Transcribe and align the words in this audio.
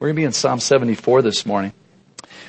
We're 0.00 0.06
going 0.06 0.16
to 0.16 0.20
be 0.20 0.24
in 0.24 0.32
Psalm 0.32 0.60
74 0.60 1.20
this 1.20 1.44
morning. 1.44 1.74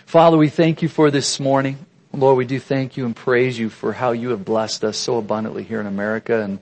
Father, 0.05 0.37
we 0.37 0.47
thank 0.47 0.81
you 0.81 0.87
for 0.87 1.11
this 1.11 1.37
morning. 1.37 1.85
Lord, 2.13 2.37
we 2.37 2.45
do 2.45 2.61
thank 2.61 2.95
you 2.95 3.05
and 3.05 3.13
praise 3.13 3.59
you 3.59 3.69
for 3.69 3.91
how 3.91 4.13
you 4.13 4.29
have 4.29 4.45
blessed 4.45 4.85
us 4.85 4.95
so 4.95 5.17
abundantly 5.17 5.63
here 5.63 5.81
in 5.81 5.85
America. 5.85 6.43
And, 6.43 6.59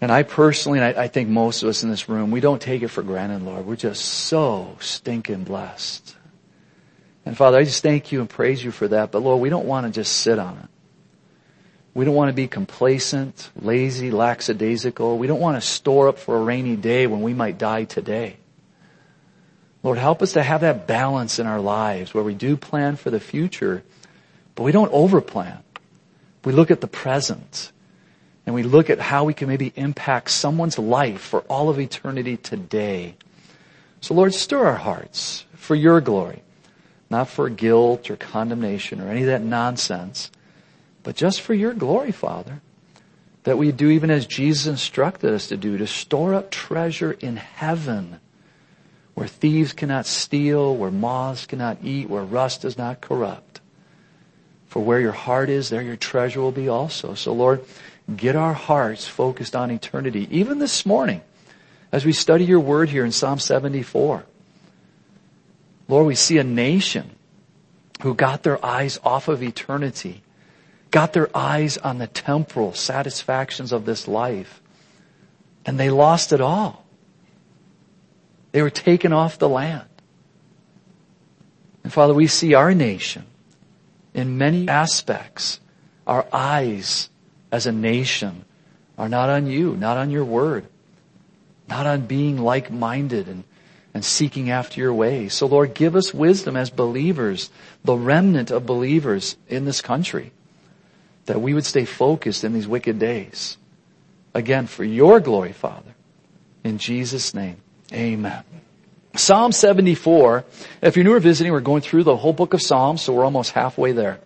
and 0.00 0.10
I 0.10 0.24
personally, 0.24 0.80
and 0.80 0.98
I, 0.98 1.04
I 1.04 1.06
think 1.06 1.28
most 1.28 1.62
of 1.62 1.68
us 1.68 1.84
in 1.84 1.90
this 1.90 2.08
room, 2.08 2.32
we 2.32 2.40
don't 2.40 2.60
take 2.60 2.82
it 2.82 2.88
for 2.88 3.04
granted, 3.04 3.42
Lord. 3.42 3.64
We're 3.64 3.76
just 3.76 4.04
so 4.04 4.76
stinking 4.80 5.44
blessed. 5.44 6.16
And 7.24 7.36
Father, 7.36 7.58
I 7.58 7.62
just 7.62 7.84
thank 7.84 8.10
you 8.10 8.18
and 8.18 8.28
praise 8.28 8.64
you 8.64 8.72
for 8.72 8.88
that. 8.88 9.12
But 9.12 9.22
Lord, 9.22 9.40
we 9.40 9.50
don't 9.50 9.66
want 9.66 9.86
to 9.86 9.92
just 9.92 10.16
sit 10.16 10.40
on 10.40 10.58
it. 10.58 10.68
We 11.94 12.04
don't 12.04 12.16
want 12.16 12.30
to 12.30 12.34
be 12.34 12.48
complacent, 12.48 13.50
lazy, 13.54 14.10
lackadaisical. 14.10 15.16
We 15.16 15.28
don't 15.28 15.38
want 15.38 15.62
to 15.62 15.66
store 15.66 16.08
up 16.08 16.18
for 16.18 16.36
a 16.36 16.42
rainy 16.42 16.74
day 16.74 17.06
when 17.06 17.22
we 17.22 17.34
might 17.34 17.56
die 17.56 17.84
today. 17.84 18.38
Lord, 19.86 19.98
help 19.98 20.20
us 20.20 20.32
to 20.32 20.42
have 20.42 20.62
that 20.62 20.88
balance 20.88 21.38
in 21.38 21.46
our 21.46 21.60
lives 21.60 22.12
where 22.12 22.24
we 22.24 22.34
do 22.34 22.56
plan 22.56 22.96
for 22.96 23.08
the 23.08 23.20
future, 23.20 23.84
but 24.56 24.64
we 24.64 24.72
don't 24.72 24.90
overplan. 24.90 25.58
We 26.44 26.52
look 26.52 26.72
at 26.72 26.80
the 26.80 26.88
present 26.88 27.70
and 28.44 28.52
we 28.52 28.64
look 28.64 28.90
at 28.90 28.98
how 28.98 29.22
we 29.22 29.32
can 29.32 29.46
maybe 29.46 29.72
impact 29.76 30.32
someone's 30.32 30.76
life 30.76 31.20
for 31.20 31.42
all 31.42 31.68
of 31.68 31.78
eternity 31.78 32.36
today. 32.36 33.14
So 34.00 34.12
Lord, 34.12 34.34
stir 34.34 34.66
our 34.66 34.74
hearts 34.74 35.44
for 35.54 35.76
your 35.76 36.00
glory, 36.00 36.42
not 37.08 37.28
for 37.28 37.48
guilt 37.48 38.10
or 38.10 38.16
condemnation 38.16 39.00
or 39.00 39.08
any 39.08 39.20
of 39.20 39.28
that 39.28 39.44
nonsense, 39.44 40.32
but 41.04 41.14
just 41.14 41.40
for 41.40 41.54
your 41.54 41.74
glory, 41.74 42.10
Father. 42.10 42.60
That 43.44 43.56
we 43.56 43.70
do 43.70 43.88
even 43.90 44.10
as 44.10 44.26
Jesus 44.26 44.66
instructed 44.66 45.32
us 45.32 45.46
to 45.46 45.56
do, 45.56 45.78
to 45.78 45.86
store 45.86 46.34
up 46.34 46.50
treasure 46.50 47.12
in 47.12 47.36
heaven 47.36 48.18
where 49.26 49.32
thieves 49.32 49.72
cannot 49.72 50.06
steal, 50.06 50.76
where 50.76 50.92
moths 50.92 51.46
cannot 51.46 51.78
eat, 51.82 52.08
where 52.08 52.22
rust 52.22 52.62
does 52.62 52.78
not 52.78 53.00
corrupt. 53.00 53.60
For 54.68 54.80
where 54.80 55.00
your 55.00 55.10
heart 55.10 55.48
is, 55.48 55.68
there 55.68 55.82
your 55.82 55.96
treasure 55.96 56.40
will 56.40 56.52
be 56.52 56.68
also. 56.68 57.14
So 57.14 57.32
Lord, 57.32 57.64
get 58.16 58.36
our 58.36 58.52
hearts 58.52 59.08
focused 59.08 59.56
on 59.56 59.72
eternity. 59.72 60.28
Even 60.30 60.60
this 60.60 60.86
morning, 60.86 61.22
as 61.90 62.04
we 62.04 62.12
study 62.12 62.44
your 62.44 62.60
word 62.60 62.88
here 62.88 63.04
in 63.04 63.10
Psalm 63.10 63.40
74. 63.40 64.24
Lord, 65.88 66.06
we 66.06 66.14
see 66.14 66.38
a 66.38 66.44
nation 66.44 67.10
who 68.02 68.14
got 68.14 68.44
their 68.44 68.64
eyes 68.64 69.00
off 69.02 69.26
of 69.26 69.42
eternity, 69.42 70.22
got 70.92 71.14
their 71.14 71.36
eyes 71.36 71.78
on 71.78 71.98
the 71.98 72.06
temporal 72.06 72.74
satisfactions 72.74 73.72
of 73.72 73.86
this 73.86 74.06
life, 74.06 74.62
and 75.64 75.80
they 75.80 75.90
lost 75.90 76.32
it 76.32 76.40
all. 76.40 76.85
They 78.56 78.62
were 78.62 78.70
taken 78.70 79.12
off 79.12 79.38
the 79.38 79.50
land. 79.50 79.84
And 81.84 81.92
Father, 81.92 82.14
we 82.14 82.26
see 82.26 82.54
our 82.54 82.72
nation 82.72 83.26
in 84.14 84.38
many 84.38 84.66
aspects, 84.66 85.60
our 86.06 86.26
eyes 86.32 87.10
as 87.52 87.66
a 87.66 87.72
nation 87.72 88.46
are 88.96 89.10
not 89.10 89.28
on 89.28 89.46
you, 89.46 89.76
not 89.76 89.98
on 89.98 90.10
your 90.10 90.24
word, 90.24 90.64
not 91.68 91.84
on 91.84 92.06
being 92.06 92.38
like-minded 92.38 93.28
and, 93.28 93.44
and 93.92 94.02
seeking 94.02 94.48
after 94.48 94.80
your 94.80 94.94
way. 94.94 95.28
So 95.28 95.46
Lord, 95.46 95.74
give 95.74 95.94
us 95.94 96.14
wisdom 96.14 96.56
as 96.56 96.70
believers, 96.70 97.50
the 97.84 97.94
remnant 97.94 98.50
of 98.50 98.64
believers 98.64 99.36
in 99.48 99.66
this 99.66 99.82
country, 99.82 100.32
that 101.26 101.42
we 101.42 101.52
would 101.52 101.66
stay 101.66 101.84
focused 101.84 102.42
in 102.42 102.54
these 102.54 102.66
wicked 102.66 102.98
days. 102.98 103.58
Again, 104.32 104.66
for 104.66 104.82
your 104.82 105.20
glory, 105.20 105.52
Father. 105.52 105.94
In 106.64 106.78
Jesus' 106.78 107.34
name, 107.34 107.60
amen. 107.92 108.42
Psalm 109.14 109.52
74, 109.52 110.44
if 110.82 110.96
you're 110.96 111.04
new 111.04 111.14
or 111.14 111.20
visiting, 111.20 111.52
we're 111.52 111.60
going 111.60 111.80
through 111.80 112.04
the 112.04 112.16
whole 112.16 112.32
book 112.32 112.52
of 112.52 112.60
Psalms, 112.60 113.02
so 113.02 113.12
we're 113.12 113.24
almost 113.24 113.52
halfway 113.52 113.92
there. 113.92 114.20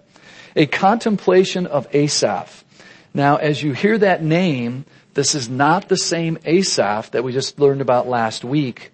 A 0.57 0.67
contemplation 0.67 1.67
of 1.67 1.87
Asaph. 1.95 2.65
Now, 3.15 3.37
as 3.37 3.63
you 3.63 3.73
hear 3.73 3.99
that 3.99 4.23
name, 4.23 4.85
this 5.15 5.35
is 5.35 5.49
not 5.49 5.89
the 5.89 5.97
same 5.97 6.39
Asaph 6.45 7.13
that 7.13 7.23
we 7.23 7.33
just 7.33 7.59
learned 7.59 7.81
about 7.81 8.09
last 8.09 8.45
week, 8.45 8.91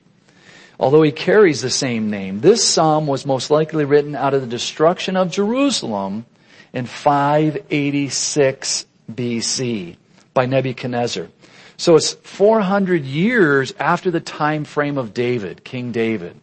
although 0.78 1.02
he 1.02 1.12
carries 1.12 1.62
the 1.62 1.70
same 1.70 2.10
name. 2.10 2.40
This 2.40 2.66
psalm 2.66 3.06
was 3.06 3.26
most 3.26 3.50
likely 3.50 3.84
written 3.84 4.14
out 4.14 4.34
of 4.34 4.42
the 4.42 4.46
destruction 4.46 5.16
of 5.16 5.30
Jerusalem 5.30 6.26
in 6.72 6.86
586 6.86 8.86
BC 9.10 9.96
by 10.34 10.46
Nebuchadnezzar. 10.46 11.28
So 11.76 11.96
it's 11.96 12.14
400 12.14 13.04
years 13.04 13.74
after 13.78 14.10
the 14.10 14.20
time 14.20 14.64
frame 14.64 14.96
of 14.96 15.12
David, 15.12 15.62
King 15.64 15.92
David. 15.92 16.40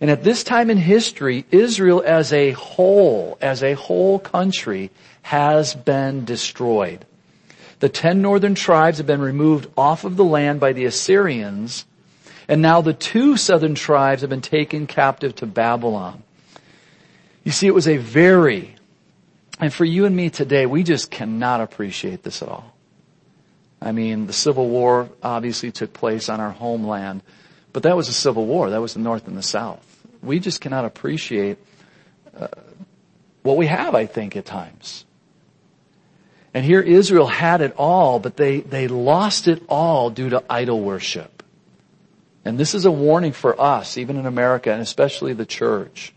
And 0.00 0.10
at 0.10 0.24
this 0.24 0.44
time 0.44 0.70
in 0.70 0.78
history, 0.78 1.44
Israel 1.50 2.02
as 2.04 2.32
a 2.32 2.52
whole, 2.52 3.36
as 3.40 3.62
a 3.62 3.74
whole 3.74 4.18
country, 4.18 4.90
has 5.22 5.74
been 5.74 6.24
destroyed. 6.24 7.04
The 7.80 7.88
ten 7.88 8.22
northern 8.22 8.54
tribes 8.54 8.98
have 8.98 9.06
been 9.06 9.20
removed 9.20 9.66
off 9.76 10.04
of 10.04 10.16
the 10.16 10.24
land 10.24 10.60
by 10.60 10.72
the 10.72 10.86
Assyrians, 10.86 11.84
and 12.48 12.62
now 12.62 12.80
the 12.80 12.94
two 12.94 13.36
southern 13.36 13.74
tribes 13.74 14.22
have 14.22 14.30
been 14.30 14.40
taken 14.40 14.86
captive 14.86 15.34
to 15.36 15.46
Babylon. 15.46 16.22
You 17.44 17.52
see, 17.52 17.66
it 17.66 17.74
was 17.74 17.88
a 17.88 17.96
very, 17.96 18.74
and 19.58 19.72
for 19.72 19.84
you 19.84 20.04
and 20.04 20.14
me 20.14 20.30
today, 20.30 20.66
we 20.66 20.82
just 20.82 21.10
cannot 21.10 21.60
appreciate 21.60 22.22
this 22.22 22.42
at 22.42 22.48
all. 22.48 22.69
I 23.80 23.92
mean, 23.92 24.26
the 24.26 24.32
Civil 24.32 24.68
War 24.68 25.08
obviously 25.22 25.72
took 25.72 25.92
place 25.92 26.28
on 26.28 26.40
our 26.40 26.50
homeland, 26.50 27.22
but 27.72 27.84
that 27.84 27.96
was 27.96 28.08
a 28.08 28.12
civil 28.12 28.46
war. 28.46 28.70
That 28.70 28.80
was 28.80 28.94
the 28.94 29.00
North 29.00 29.26
and 29.26 29.36
the 29.36 29.42
South. 29.42 29.84
We 30.22 30.38
just 30.38 30.60
cannot 30.60 30.84
appreciate 30.84 31.58
uh, 32.38 32.48
what 33.42 33.56
we 33.56 33.66
have, 33.66 33.94
I 33.94 34.06
think, 34.06 34.36
at 34.36 34.44
times. 34.44 35.04
And 36.52 36.64
here 36.64 36.80
Israel 36.80 37.26
had 37.26 37.60
it 37.60 37.74
all, 37.78 38.18
but 38.18 38.36
they, 38.36 38.60
they 38.60 38.88
lost 38.88 39.48
it 39.48 39.62
all 39.68 40.10
due 40.10 40.30
to 40.30 40.42
idol 40.50 40.80
worship. 40.80 41.42
And 42.44 42.58
this 42.58 42.74
is 42.74 42.84
a 42.84 42.90
warning 42.90 43.32
for 43.32 43.58
us, 43.60 43.96
even 43.96 44.16
in 44.16 44.26
America, 44.26 44.72
and 44.72 44.82
especially 44.82 45.32
the 45.32 45.46
church. 45.46 46.12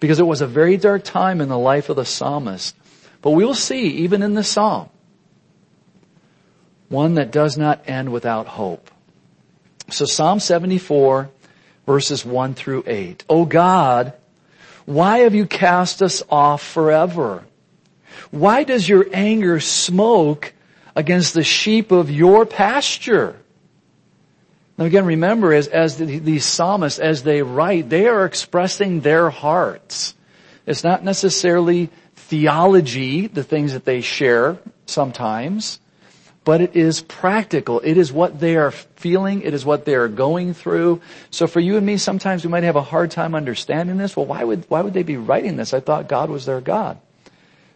Because 0.00 0.20
it 0.20 0.26
was 0.26 0.40
a 0.40 0.46
very 0.46 0.76
dark 0.76 1.04
time 1.04 1.40
in 1.40 1.48
the 1.48 1.58
life 1.58 1.88
of 1.88 1.96
the 1.96 2.04
psalmist. 2.04 2.76
But 3.22 3.30
we'll 3.30 3.54
see, 3.54 3.88
even 3.98 4.22
in 4.22 4.34
the 4.34 4.44
psalm, 4.44 4.88
one 6.92 7.14
that 7.14 7.30
does 7.32 7.56
not 7.56 7.88
end 7.88 8.12
without 8.12 8.46
hope. 8.46 8.90
So 9.90 10.04
Psalm 10.04 10.38
74, 10.38 11.30
verses 11.86 12.24
1 12.24 12.54
through 12.54 12.84
8. 12.86 13.24
O 13.28 13.44
God, 13.44 14.12
why 14.84 15.18
have 15.20 15.34
you 15.34 15.46
cast 15.46 16.02
us 16.02 16.22
off 16.28 16.62
forever? 16.62 17.44
Why 18.30 18.64
does 18.64 18.88
your 18.88 19.06
anger 19.12 19.58
smoke 19.58 20.52
against 20.94 21.34
the 21.34 21.42
sheep 21.42 21.92
of 21.92 22.10
your 22.10 22.44
pasture? 22.46 23.36
Now 24.76 24.84
again, 24.84 25.06
remember, 25.06 25.52
as, 25.52 25.68
as 25.68 25.96
the, 25.96 26.18
these 26.18 26.44
psalmists, 26.44 26.98
as 26.98 27.22
they 27.22 27.42
write, 27.42 27.88
they 27.88 28.06
are 28.06 28.24
expressing 28.24 29.00
their 29.00 29.30
hearts. 29.30 30.14
It's 30.66 30.84
not 30.84 31.04
necessarily 31.04 31.90
theology, 32.14 33.26
the 33.26 33.44
things 33.44 33.72
that 33.72 33.84
they 33.84 34.00
share 34.00 34.58
sometimes, 34.86 35.80
but 36.44 36.60
it 36.60 36.74
is 36.74 37.00
practical. 37.00 37.80
It 37.80 37.96
is 37.96 38.12
what 38.12 38.40
they 38.40 38.56
are 38.56 38.72
feeling. 38.72 39.42
It 39.42 39.54
is 39.54 39.64
what 39.64 39.84
they 39.84 39.94
are 39.94 40.08
going 40.08 40.54
through. 40.54 41.00
So 41.30 41.46
for 41.46 41.60
you 41.60 41.76
and 41.76 41.86
me, 41.86 41.96
sometimes 41.96 42.44
we 42.44 42.50
might 42.50 42.64
have 42.64 42.76
a 42.76 42.82
hard 42.82 43.10
time 43.12 43.34
understanding 43.34 43.96
this. 43.96 44.16
Well, 44.16 44.26
why 44.26 44.42
would, 44.42 44.64
why 44.68 44.80
would 44.80 44.92
they 44.92 45.04
be 45.04 45.16
writing 45.16 45.56
this? 45.56 45.72
I 45.72 45.80
thought 45.80 46.08
God 46.08 46.30
was 46.30 46.44
their 46.44 46.60
God. 46.60 46.98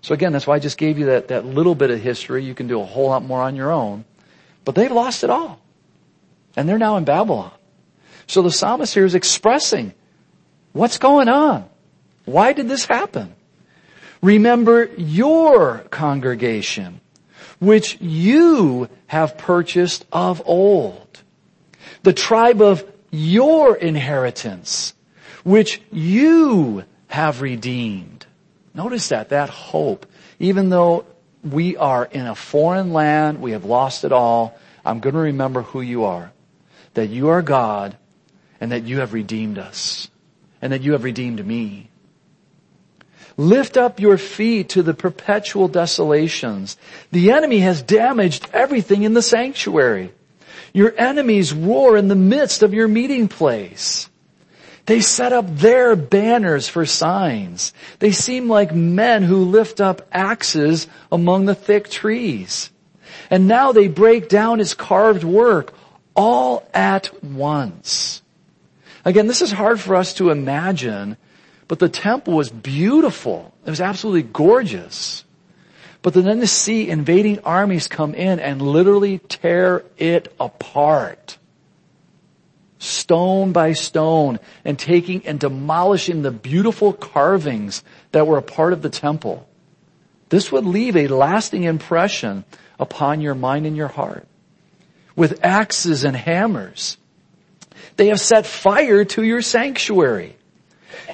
So 0.03 0.15
again, 0.15 0.32
that's 0.32 0.47
why 0.47 0.56
I 0.56 0.59
just 0.59 0.78
gave 0.78 0.99
you 0.99 1.06
that, 1.06 1.28
that 1.28 1.44
little 1.44 1.75
bit 1.75 1.91
of 1.91 2.00
history. 2.00 2.44
You 2.44 2.54
can 2.54 2.66
do 2.66 2.81
a 2.81 2.84
whole 2.84 3.09
lot 3.09 3.25
more 3.25 3.43
on 3.43 3.56
your 3.56 3.71
own. 3.71 4.04
But 4.65 4.75
they've 4.75 4.91
lost 4.91 5.22
it 5.22 5.31
all. 5.31 5.60
And 6.56 6.69
they're 6.69 6.78
now 6.78 6.97
in 6.97 7.04
Babylon. 7.04 7.53
So 8.27 8.43
the 8.43 8.50
psalmist 8.50 8.95
here 8.95 9.04
is 9.04 9.15
expressing 9.15 9.95
what's 10.72 10.98
going 10.98 11.28
on. 11.28 11.68
Why 12.24 12.53
did 12.53 12.68
this 12.68 12.84
happen? 12.84 13.34
Remember 14.22 14.91
your 14.97 15.78
congregation, 15.91 17.01
which 17.58 18.00
you 18.00 18.88
have 19.06 19.38
purchased 19.38 20.04
of 20.12 20.42
old. 20.47 21.22
The 22.03 22.12
tribe 22.12 22.60
of 22.60 22.84
your 23.10 23.76
inheritance, 23.76 24.94
which 25.44 25.80
you 25.91 26.84
have 27.08 27.41
redeemed. 27.41 28.26
Notice 28.74 29.08
that, 29.08 29.30
that 29.30 29.48
hope. 29.48 30.06
Even 30.38 30.68
though 30.68 31.06
we 31.42 31.76
are 31.76 32.04
in 32.04 32.26
a 32.26 32.34
foreign 32.34 32.92
land, 32.92 33.41
we 33.41 33.53
have 33.53 33.64
lost 33.64 34.04
it 34.04 34.12
all, 34.12 34.58
I'm 34.84 35.00
going 35.00 35.14
to 35.14 35.20
remember 35.20 35.62
who 35.62 35.80
you 35.80 36.04
are. 36.04 36.32
That 36.94 37.08
you 37.08 37.28
are 37.28 37.42
God 37.42 37.97
and 38.60 38.72
that 38.72 38.84
you 38.84 39.00
have 39.00 39.12
redeemed 39.12 39.58
us 39.58 40.08
and 40.60 40.72
that 40.72 40.82
you 40.82 40.92
have 40.92 41.04
redeemed 41.04 41.44
me. 41.44 41.91
Lift 43.36 43.77
up 43.77 44.00
your 44.00 44.16
feet 44.16 44.71
to 44.71 44.83
the 44.83 44.94
perpetual 44.94 45.68
desolations. 45.68 46.77
The 47.12 47.33
enemy 47.33 47.59
has 47.59 47.83
damaged 47.83 48.48
everything 48.53 49.03
in 49.03 49.12
the 49.12 49.22
sanctuary. 49.22 50.12
Your 50.72 50.94
enemies 50.97 51.53
roar 51.53 51.97
in 51.97 52.09
the 52.09 52.15
midst 52.15 52.62
of 52.62 52.74
your 52.74 52.88
meeting 52.88 53.28
place. 53.28 54.09
They 54.86 55.00
set 55.00 55.33
up 55.33 55.56
their 55.56 55.97
banners 55.97 56.68
for 56.68 56.86
signs. 56.86 57.72
They 57.98 58.12
seem 58.12 58.48
like 58.48 58.74
men 58.74 59.22
who 59.22 59.44
lift 59.44 59.80
up 59.80 60.06
axes 60.12 60.86
among 61.10 61.47
the 61.47 61.54
thick 61.54 61.91
trees. 61.91 62.71
And 63.28 63.48
now 63.48 63.72
they 63.72 63.89
break 63.89 64.28
down 64.28 64.60
his 64.60 64.74
carved 64.74 65.24
work 65.24 65.74
all 66.15 66.66
at 66.72 67.22
once. 67.22 68.22
Again, 69.04 69.27
this 69.27 69.42
is 69.42 69.53
hard 69.53 69.80
for 69.80 69.97
us 69.97 70.15
to 70.15 70.30
imagine, 70.30 71.16
but 71.68 71.78
the 71.78 71.89
temple 71.89 72.34
was 72.34 72.51
beautiful. 72.51 73.53
It 73.65 73.71
was 73.71 73.80
absolutely 73.80 74.22
gorgeous. 74.22 75.24
But 76.03 76.15
then 76.15 76.39
to 76.39 76.47
see 76.47 76.89
invading 76.89 77.41
armies 77.41 77.89
come 77.89 78.15
in 78.15 78.39
and 78.39 78.63
literally 78.63 79.18
tear 79.18 79.84
it 79.98 80.33
apart. 80.39 81.39
Stone 82.78 83.53
by 83.53 83.72
stone 83.72 84.39
and 84.65 84.78
taking 84.78 85.27
and 85.27 85.41
demolishing 85.41 86.22
the 86.22 86.30
beautiful 86.30 86.92
carvings 86.92 87.83
that 88.13 88.27
were 88.27 88.39
a 88.39 88.42
part 88.42 88.72
of 88.72 88.83
the 88.83 88.91
temple. 88.91 89.48
This 90.28 90.53
would 90.53 90.65
leave 90.65 90.97
a 90.97 91.09
lasting 91.09 91.65
impression 91.65 92.45
upon 92.78 93.21
your 93.21 93.34
mind 93.34 93.66
and 93.66 93.77
your 93.77 93.89
heart. 93.89 94.28
With 95.16 95.45
axes 95.45 96.04
and 96.04 96.16
hammers. 96.16 96.98
They 97.97 98.09
have 98.09 98.21
set 98.21 98.47
fire 98.47 99.04
to 99.07 99.22
your 99.22 99.42
sanctuary. 99.42 100.35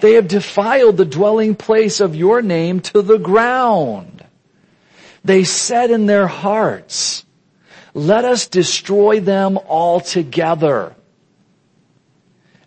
They 0.00 0.14
have 0.14 0.28
defiled 0.28 0.96
the 0.96 1.04
dwelling 1.04 1.54
place 1.54 2.00
of 2.00 2.16
your 2.16 2.42
name 2.42 2.80
to 2.80 3.02
the 3.02 3.18
ground. 3.18 4.24
They 5.24 5.44
said 5.44 5.90
in 5.90 6.06
their 6.06 6.26
hearts, 6.26 7.24
let 7.94 8.24
us 8.24 8.46
destroy 8.46 9.20
them 9.20 9.58
altogether. 9.58 10.94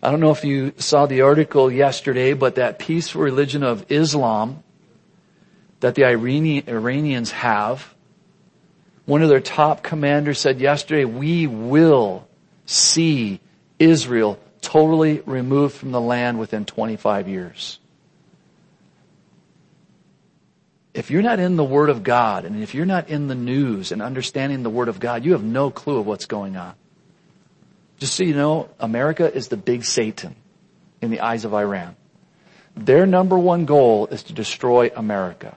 I 0.02 0.12
don't 0.12 0.20
know 0.20 0.32
if 0.32 0.46
you 0.46 0.74
saw 0.78 1.08
the 1.08 1.22
article 1.22 1.72
yesterday, 1.72 2.34
but 2.34 2.56
that 2.56 2.78
peaceful 2.78 3.22
religion 3.22 3.64
of 3.64 3.92
Islam 3.92 4.64
that 5.80 5.96
the 5.96 6.06
Iranians 6.06 7.32
have, 7.32 7.94
one 9.06 9.22
of 9.22 9.30
their 9.30 9.40
top 9.40 9.84
commanders 9.84 10.40
said 10.40 10.60
yesterday, 10.60 11.06
we 11.06 11.48
will 11.48 12.28
see 12.66 13.40
Israel 13.80 14.40
totally 14.66 15.22
removed 15.26 15.76
from 15.76 15.92
the 15.92 16.02
land 16.02 16.40
within 16.40 16.66
25 16.66 17.28
years. 17.28 17.80
If 20.94 21.12
you're 21.12 21.22
not 21.22 21.40
in 21.40 21.56
the 21.56 21.64
Word 21.64 21.90
of 21.90 22.04
God, 22.04 22.46
and 22.46 22.64
if 22.64 22.74
you're 22.74 22.86
not 22.86 23.10
in 23.10 23.28
the 23.28 23.36
news 23.36 23.92
and 23.92 24.02
understanding 24.02 24.64
the 24.64 24.70
Word 24.70 24.88
of 24.88 25.00
God, 25.00 25.24
you 25.24 25.34
have 25.34 25.44
no 25.44 25.70
clue 25.70 26.00
of 26.00 26.08
what's 26.08 26.26
going 26.26 26.58
on. 26.58 26.74
Just 28.00 28.16
so 28.16 28.24
you 28.24 28.34
know, 28.34 28.70
America 28.80 29.32
is 29.32 29.50
the 29.50 29.58
big 29.58 29.84
Satan 29.84 30.36
in 31.02 31.12
the 31.12 31.20
eyes 31.20 31.46
of 31.46 31.54
Iran. 31.54 31.96
Their 32.76 33.06
number 33.06 33.38
one 33.38 33.66
goal 33.66 34.08
is 34.08 34.24
to 34.24 34.34
destroy 34.34 34.90
America. 34.96 35.56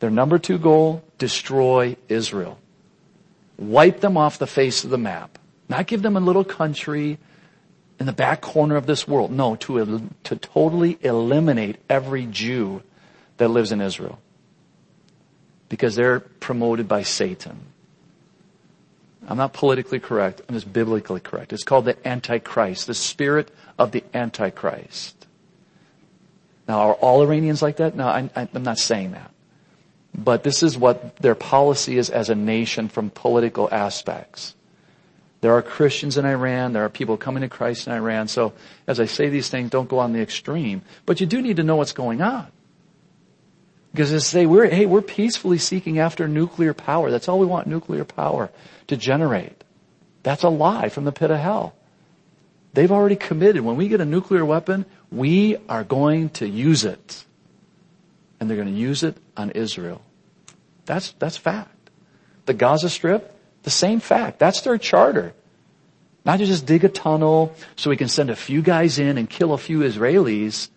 Their 0.00 0.10
number 0.10 0.38
two 0.38 0.58
goal, 0.58 1.04
destroy 1.18 1.96
Israel. 2.08 2.58
Wipe 3.56 4.00
them 4.00 4.16
off 4.16 4.38
the 4.38 4.46
face 4.46 4.84
of 4.84 4.90
the 4.90 4.98
map. 4.98 5.38
Not 5.68 5.86
give 5.86 6.02
them 6.02 6.16
a 6.16 6.20
little 6.20 6.44
country 6.44 7.18
in 8.02 8.06
the 8.06 8.12
back 8.12 8.40
corner 8.40 8.74
of 8.74 8.86
this 8.86 9.06
world. 9.06 9.30
No, 9.30 9.54
to, 9.54 10.10
to 10.24 10.36
totally 10.36 10.98
eliminate 11.02 11.76
every 11.88 12.26
Jew 12.26 12.82
that 13.36 13.46
lives 13.46 13.70
in 13.70 13.80
Israel. 13.80 14.18
Because 15.68 15.94
they're 15.94 16.18
promoted 16.18 16.88
by 16.88 17.04
Satan. 17.04 17.60
I'm 19.28 19.36
not 19.36 19.52
politically 19.52 20.00
correct. 20.00 20.42
I'm 20.48 20.56
just 20.56 20.72
biblically 20.72 21.20
correct. 21.20 21.52
It's 21.52 21.62
called 21.62 21.84
the 21.84 21.96
Antichrist, 22.06 22.88
the 22.88 22.94
spirit 22.94 23.52
of 23.78 23.92
the 23.92 24.02
Antichrist. 24.12 25.28
Now, 26.66 26.80
are 26.80 26.94
all 26.94 27.22
Iranians 27.22 27.62
like 27.62 27.76
that? 27.76 27.94
No, 27.94 28.08
I, 28.08 28.28
am 28.34 28.64
not 28.64 28.78
saying 28.78 29.12
that. 29.12 29.30
But 30.12 30.42
this 30.42 30.64
is 30.64 30.76
what 30.76 31.18
their 31.18 31.36
policy 31.36 31.98
is 31.98 32.10
as 32.10 32.30
a 32.30 32.34
nation 32.34 32.88
from 32.88 33.10
political 33.10 33.68
aspects. 33.70 34.56
There 35.42 35.52
are 35.52 35.60
Christians 35.60 36.16
in 36.16 36.24
Iran. 36.24 36.72
There 36.72 36.84
are 36.84 36.88
people 36.88 37.16
coming 37.16 37.42
to 37.42 37.48
Christ 37.48 37.88
in 37.88 37.92
Iran. 37.92 38.28
So 38.28 38.54
as 38.86 39.00
I 39.00 39.06
say 39.06 39.28
these 39.28 39.48
things, 39.48 39.70
don't 39.70 39.88
go 39.88 39.98
on 39.98 40.12
the 40.12 40.20
extreme. 40.20 40.82
But 41.04 41.20
you 41.20 41.26
do 41.26 41.42
need 41.42 41.56
to 41.56 41.64
know 41.64 41.76
what's 41.76 41.92
going 41.92 42.22
on. 42.22 42.46
Because 43.90 44.12
they 44.12 44.20
say, 44.20 44.46
we're, 44.46 44.70
hey, 44.70 44.86
we're 44.86 45.02
peacefully 45.02 45.58
seeking 45.58 45.98
after 45.98 46.28
nuclear 46.28 46.72
power. 46.72 47.10
That's 47.10 47.28
all 47.28 47.40
we 47.40 47.46
want, 47.46 47.66
nuclear 47.66 48.04
power 48.04 48.50
to 48.86 48.96
generate. 48.96 49.64
That's 50.22 50.44
a 50.44 50.48
lie 50.48 50.88
from 50.88 51.04
the 51.04 51.12
pit 51.12 51.32
of 51.32 51.38
hell. 51.38 51.74
They've 52.72 52.92
already 52.92 53.16
committed. 53.16 53.62
When 53.62 53.76
we 53.76 53.88
get 53.88 54.00
a 54.00 54.06
nuclear 54.06 54.44
weapon, 54.44 54.86
we 55.10 55.56
are 55.68 55.82
going 55.82 56.30
to 56.30 56.48
use 56.48 56.84
it. 56.84 57.24
And 58.38 58.48
they're 58.48 58.56
going 58.56 58.72
to 58.72 58.80
use 58.80 59.02
it 59.02 59.16
on 59.36 59.50
Israel. 59.50 60.02
That's, 60.86 61.12
that's 61.18 61.36
fact. 61.36 61.90
The 62.46 62.54
Gaza 62.54 62.88
Strip, 62.88 63.36
the 63.62 63.70
same 63.70 64.00
fact. 64.00 64.38
That's 64.38 64.60
their 64.62 64.78
charter. 64.78 65.34
Not 66.24 66.38
to 66.38 66.46
just 66.46 66.66
dig 66.66 66.84
a 66.84 66.88
tunnel 66.88 67.54
so 67.76 67.90
we 67.90 67.96
can 67.96 68.08
send 68.08 68.30
a 68.30 68.36
few 68.36 68.62
guys 68.62 68.98
in 68.98 69.18
and 69.18 69.28
kill 69.28 69.52
a 69.52 69.58
few 69.58 69.80
Israelis. 69.80 70.68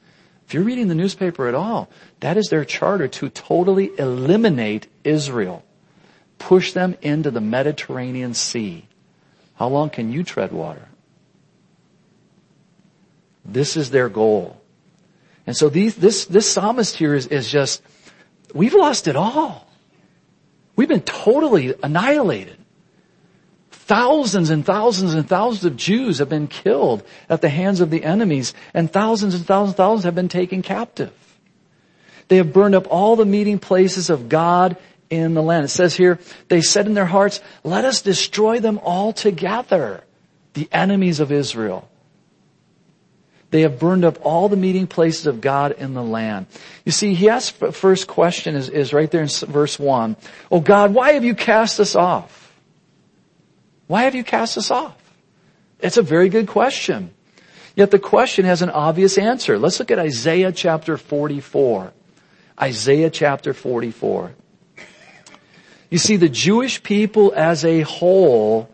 If 0.47 0.53
you're 0.53 0.63
reading 0.63 0.87
the 0.87 0.95
newspaper 0.95 1.47
at 1.47 1.55
all, 1.55 1.89
that 2.19 2.37
is 2.37 2.47
their 2.47 2.65
charter 2.65 3.07
to 3.07 3.29
totally 3.29 3.91
eliminate 3.97 4.87
Israel. 5.03 5.63
Push 6.37 6.73
them 6.73 6.97
into 7.01 7.31
the 7.31 7.41
Mediterranean 7.41 8.33
Sea. 8.33 8.85
How 9.55 9.67
long 9.67 9.89
can 9.89 10.11
you 10.11 10.23
tread 10.23 10.51
water? 10.51 10.87
This 13.45 13.77
is 13.77 13.91
their 13.91 14.09
goal. 14.09 14.59
And 15.47 15.55
so 15.55 15.69
these, 15.69 15.95
this, 15.95 16.25
this 16.25 16.51
psalmist 16.51 16.95
here 16.95 17.13
is, 17.13 17.27
is 17.27 17.49
just, 17.49 17.81
we've 18.53 18.73
lost 18.73 19.07
it 19.07 19.15
all. 19.15 19.67
We've 20.75 20.89
been 20.89 21.01
totally 21.01 21.73
annihilated. 21.81 22.57
Thousands 23.85 24.49
and 24.49 24.65
thousands 24.65 25.13
and 25.13 25.29
thousands 25.29 25.63
of 25.63 25.77
Jews 25.77 26.17
have 26.17 26.29
been 26.29 26.47
killed 26.47 27.03
at 27.29 27.41
the 27.41 27.49
hands 27.49 27.81
of 27.81 27.91
the 27.91 28.03
enemies 28.03 28.55
and 28.73 28.91
thousands 28.91 29.35
and 29.35 29.45
thousands 29.45 29.73
and 29.73 29.77
thousands 29.77 30.03
have 30.05 30.15
been 30.15 30.27
taken 30.27 30.63
captive. 30.63 31.13
They 32.27 32.37
have 32.37 32.51
burned 32.51 32.73
up 32.73 32.87
all 32.89 33.15
the 33.15 33.25
meeting 33.25 33.59
places 33.59 34.09
of 34.09 34.27
God 34.27 34.77
in 35.11 35.35
the 35.35 35.43
land. 35.43 35.65
It 35.65 35.69
says 35.69 35.95
here, 35.95 36.17
they 36.47 36.61
said 36.61 36.87
in 36.87 36.95
their 36.95 37.05
hearts, 37.05 37.41
let 37.63 37.85
us 37.85 38.01
destroy 38.01 38.59
them 38.59 38.79
all 38.81 39.13
together, 39.13 40.03
the 40.53 40.67
enemies 40.71 41.19
of 41.19 41.31
Israel. 41.31 41.87
They 43.51 43.61
have 43.61 43.77
burned 43.77 44.03
up 44.03 44.17
all 44.23 44.49
the 44.49 44.57
meeting 44.57 44.87
places 44.87 45.27
of 45.27 45.41
God 45.41 45.73
in 45.73 45.93
the 45.93 46.03
land. 46.03 46.47
You 46.85 46.91
see, 46.91 47.13
he 47.13 47.29
asks, 47.29 47.55
first 47.77 48.07
question 48.07 48.55
is, 48.55 48.67
is 48.67 48.93
right 48.93 49.11
there 49.11 49.21
in 49.21 49.27
verse 49.27 49.77
one. 49.77 50.17
Oh 50.51 50.59
God, 50.59 50.91
why 50.91 51.11
have 51.11 51.23
you 51.23 51.35
cast 51.35 51.79
us 51.79 51.95
off? 51.95 52.44
Why 53.87 54.03
have 54.03 54.15
you 54.15 54.23
cast 54.23 54.57
us 54.57 54.71
off? 54.71 54.95
It's 55.79 55.97
a 55.97 56.01
very 56.01 56.29
good 56.29 56.47
question. 56.47 57.11
Yet 57.75 57.91
the 57.91 57.99
question 57.99 58.45
has 58.45 58.61
an 58.61 58.69
obvious 58.69 59.17
answer. 59.17 59.59
Let's 59.59 59.79
look 59.79 59.91
at 59.91 59.99
Isaiah 59.99 60.51
chapter 60.51 60.97
44. 60.97 61.91
Isaiah 62.61 63.09
chapter 63.09 63.53
44. 63.53 64.33
You 65.89 65.97
see, 65.97 66.15
the 66.15 66.29
Jewish 66.29 66.81
people 66.81 67.33
as 67.35 67.65
a 67.65 67.81
whole 67.81 68.69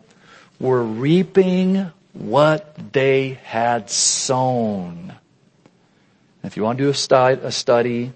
were 0.58 0.82
reaping 0.82 1.90
what 2.12 2.92
they 2.92 3.40
had 3.44 3.90
sown. 3.90 5.12
If 6.44 6.56
you 6.56 6.62
want 6.62 6.78
to 6.78 6.84
do 6.84 6.90
a 6.90 7.52
study 7.52 8.12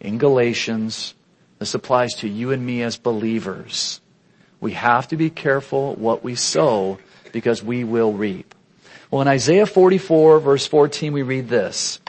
in 0.00 0.18
Galatians, 0.18 1.14
this 1.58 1.74
applies 1.74 2.14
to 2.16 2.28
you 2.28 2.52
and 2.52 2.64
me 2.64 2.82
as 2.82 2.96
believers. 2.96 4.00
We 4.60 4.72
have 4.72 5.08
to 5.08 5.16
be 5.16 5.30
careful 5.30 5.94
what 5.94 6.22
we 6.22 6.34
sow 6.34 6.98
because 7.32 7.62
we 7.62 7.84
will 7.84 8.12
reap. 8.12 8.54
Well, 9.10 9.22
in 9.22 9.28
Isaiah 9.28 9.66
44 9.66 10.40
verse 10.40 10.66
14 10.66 11.12
we 11.12 11.22
read 11.22 11.48
this. 11.48 12.00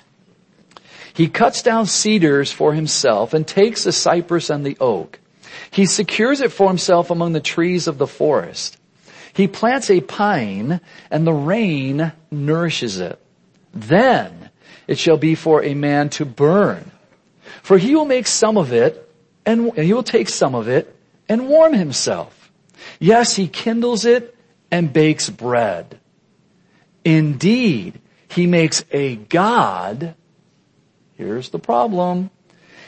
He 1.14 1.28
cuts 1.28 1.62
down 1.62 1.86
cedars 1.88 2.52
for 2.52 2.74
himself 2.74 3.34
and 3.34 3.48
takes 3.48 3.84
the 3.84 3.92
cypress 3.92 4.50
and 4.50 4.66
the 4.66 4.78
oak. 4.80 5.20
He 5.72 5.86
secures 5.86 6.42
it 6.42 6.52
for 6.52 6.68
himself 6.68 7.10
among 7.10 7.34
the 7.34 7.40
trees 7.40 7.88
of 7.88 7.98
the 7.98 8.08
forest. 8.08 8.78
He 9.34 9.48
plants 9.48 9.90
a 9.90 10.02
pine 10.02 10.82
and 11.10 11.26
the 11.26 11.34
rain 11.34 12.12
nourishes 12.30 13.00
it. 13.00 13.20
Then 13.74 14.50
it 14.88 14.98
shall 14.98 15.18
be 15.18 15.36
for 15.36 15.64
a 15.64 15.74
man 15.74 16.10
to 16.12 16.26
burn. 16.26 16.92
For 17.64 17.78
he 17.78 17.96
will 17.96 18.06
make 18.06 18.28
some 18.28 18.58
of 18.58 18.74
it 18.74 19.10
and 19.46 19.74
he 19.78 19.94
will 19.94 20.04
take 20.04 20.30
some 20.30 20.56
of 20.56 20.68
it 20.68 20.96
and 21.28 21.48
warm 21.48 21.74
himself. 21.74 22.41
Yes, 23.02 23.36
he 23.36 23.48
kindles 23.48 24.06
it 24.06 24.36
and 24.70 24.94
bakes 24.94 25.28
bread. 25.28 26.00
Indeed, 27.04 28.00
he 28.30 28.46
makes 28.46 28.86
a 28.92 29.16
God. 29.16 30.14
Here's 31.16 31.50
the 31.50 31.58
problem. 31.58 32.30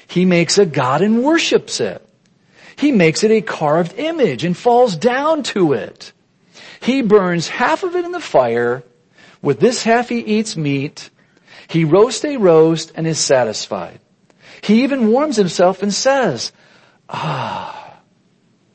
He 0.05 0.25
makes 0.25 0.59
a 0.59 0.67
God 0.67 1.01
and 1.01 1.23
worships 1.23 1.79
it. 1.79 2.07
He 2.75 2.91
makes 2.91 3.23
it 3.23 3.31
a 3.31 3.41
carved 3.41 3.97
image 3.97 4.45
and 4.45 4.55
falls 4.55 4.95
down 4.95 5.41
to 5.43 5.73
it. 5.73 6.13
He 6.79 7.01
burns 7.01 7.47
half 7.47 7.81
of 7.81 7.95
it 7.95 8.05
in 8.05 8.11
the 8.11 8.19
fire 8.19 8.83
With 9.41 9.59
this 9.59 9.83
half 9.83 10.09
he 10.09 10.19
eats 10.19 10.55
meat. 10.55 11.09
He 11.67 11.85
roasts 11.85 12.23
a 12.23 12.37
roast 12.37 12.91
and 12.93 13.07
is 13.07 13.19
satisfied. 13.19 13.99
He 14.61 14.83
even 14.83 15.11
warms 15.11 15.37
himself 15.37 15.81
and 15.81 15.91
says, 15.93 16.53
ah, 17.09 17.99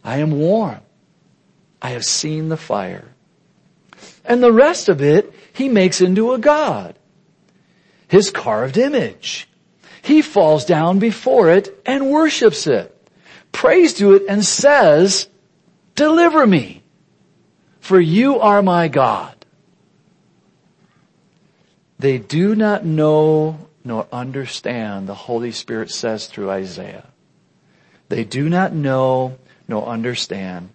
I 0.04 0.18
am 0.18 0.32
warm. 0.32 0.80
I 1.80 1.90
have 1.90 2.04
seen 2.04 2.48
the 2.48 2.56
fire. 2.56 3.08
And 4.24 4.42
the 4.42 4.52
rest 4.52 4.88
of 4.88 5.00
it 5.02 5.32
he 5.52 5.68
makes 5.68 6.00
into 6.00 6.32
a 6.32 6.38
god. 6.38 6.98
His 8.08 8.30
carved 8.30 8.78
image. 8.78 9.48
He 10.02 10.22
falls 10.22 10.64
down 10.64 10.98
before 10.98 11.50
it 11.50 11.80
and 11.84 12.10
worships 12.10 12.66
it. 12.66 12.94
Prays 13.52 13.94
to 13.94 14.14
it 14.14 14.22
and 14.28 14.44
says, 14.44 15.28
deliver 15.94 16.46
me, 16.46 16.82
for 17.80 18.00
you 18.00 18.38
are 18.38 18.62
my 18.62 18.88
God. 18.88 19.34
They 21.98 22.18
do 22.18 22.54
not 22.54 22.84
know 22.84 23.68
nor 23.84 24.06
understand, 24.12 25.08
the 25.08 25.14
Holy 25.14 25.50
Spirit 25.50 25.90
says 25.90 26.26
through 26.26 26.50
Isaiah. 26.50 27.06
They 28.08 28.24
do 28.24 28.48
not 28.48 28.72
know 28.72 29.38
nor 29.66 29.86
understand. 29.86 30.70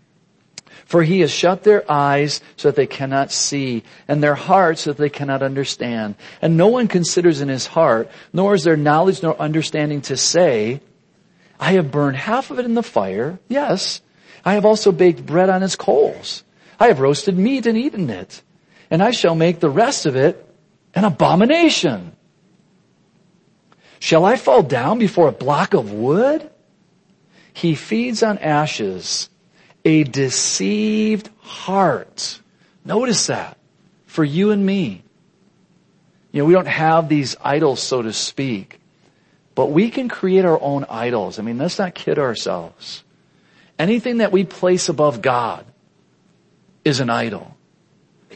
For 0.94 1.02
he 1.02 1.22
has 1.22 1.32
shut 1.32 1.64
their 1.64 1.92
eyes 1.92 2.40
so 2.56 2.68
that 2.68 2.76
they 2.76 2.86
cannot 2.86 3.32
see, 3.32 3.82
and 4.08 4.22
their 4.22 4.36
hearts 4.36 4.82
so 4.82 4.92
that 4.92 5.02
they 5.02 5.10
cannot 5.10 5.42
understand. 5.42 6.14
And 6.40 6.56
no 6.56 6.68
one 6.68 6.88
considers 6.88 7.42
in 7.42 7.50
his 7.50 7.66
heart, 7.66 8.12
nor 8.32 8.54
is 8.54 8.64
there 8.64 8.78
knowledge 8.78 9.24
nor 9.24 9.36
understanding 9.42 10.02
to 10.02 10.16
say, 10.16 10.82
I 11.60 11.72
have 11.72 11.90
burned 11.90 12.18
half 12.18 12.52
of 12.52 12.60
it 12.60 12.66
in 12.66 12.76
the 12.76 12.84
fire. 12.84 13.40
Yes. 13.48 14.04
I 14.46 14.54
have 14.54 14.66
also 14.66 14.92
baked 14.92 15.26
bread 15.26 15.50
on 15.50 15.64
its 15.64 15.76
coals. 15.76 16.44
I 16.80 16.90
have 16.90 17.00
roasted 17.00 17.40
meat 17.40 17.66
and 17.66 17.76
eaten 17.76 18.12
it. 18.12 18.44
And 18.92 19.02
I 19.02 19.10
shall 19.10 19.34
make 19.34 19.60
the 19.62 19.72
rest 19.72 20.06
of 20.06 20.16
it 20.16 20.48
an 20.94 21.06
abomination. 21.06 22.16
Shall 23.98 24.26
I 24.26 24.36
fall 24.36 24.62
down 24.62 25.00
before 25.00 25.30
a 25.30 25.32
block 25.32 25.74
of 25.74 25.92
wood? 25.92 26.52
He 27.52 27.74
feeds 27.74 28.22
on 28.22 28.38
ashes, 28.38 29.32
a 29.86 30.04
deceived 30.04 31.30
heart. 31.42 32.40
Notice 32.86 33.28
that 33.28 33.58
for 34.06 34.24
you 34.24 34.52
and 34.52 34.66
me. 34.66 35.04
You 36.32 36.42
know, 36.42 36.46
we 36.46 36.54
don't 36.54 36.68
have 36.68 37.10
these 37.10 37.36
idols, 37.44 37.80
so 37.80 38.02
to 38.02 38.12
speak, 38.12 38.80
but 39.56 39.68
we 39.68 39.90
can 39.90 40.10
create 40.10 40.46
our 40.46 40.60
own 40.60 40.86
idols. 40.90 41.38
I 41.38 41.44
mean, 41.44 41.58
let's 41.58 41.78
not 41.78 41.94
kid 41.94 42.18
ourselves. 42.18 43.04
Anything 43.78 44.18
that 44.18 44.32
we 44.32 44.44
place 44.44 44.90
above 44.90 45.22
God 45.22 45.66
is 46.84 47.00
an 47.00 47.10
idol. 47.10 47.56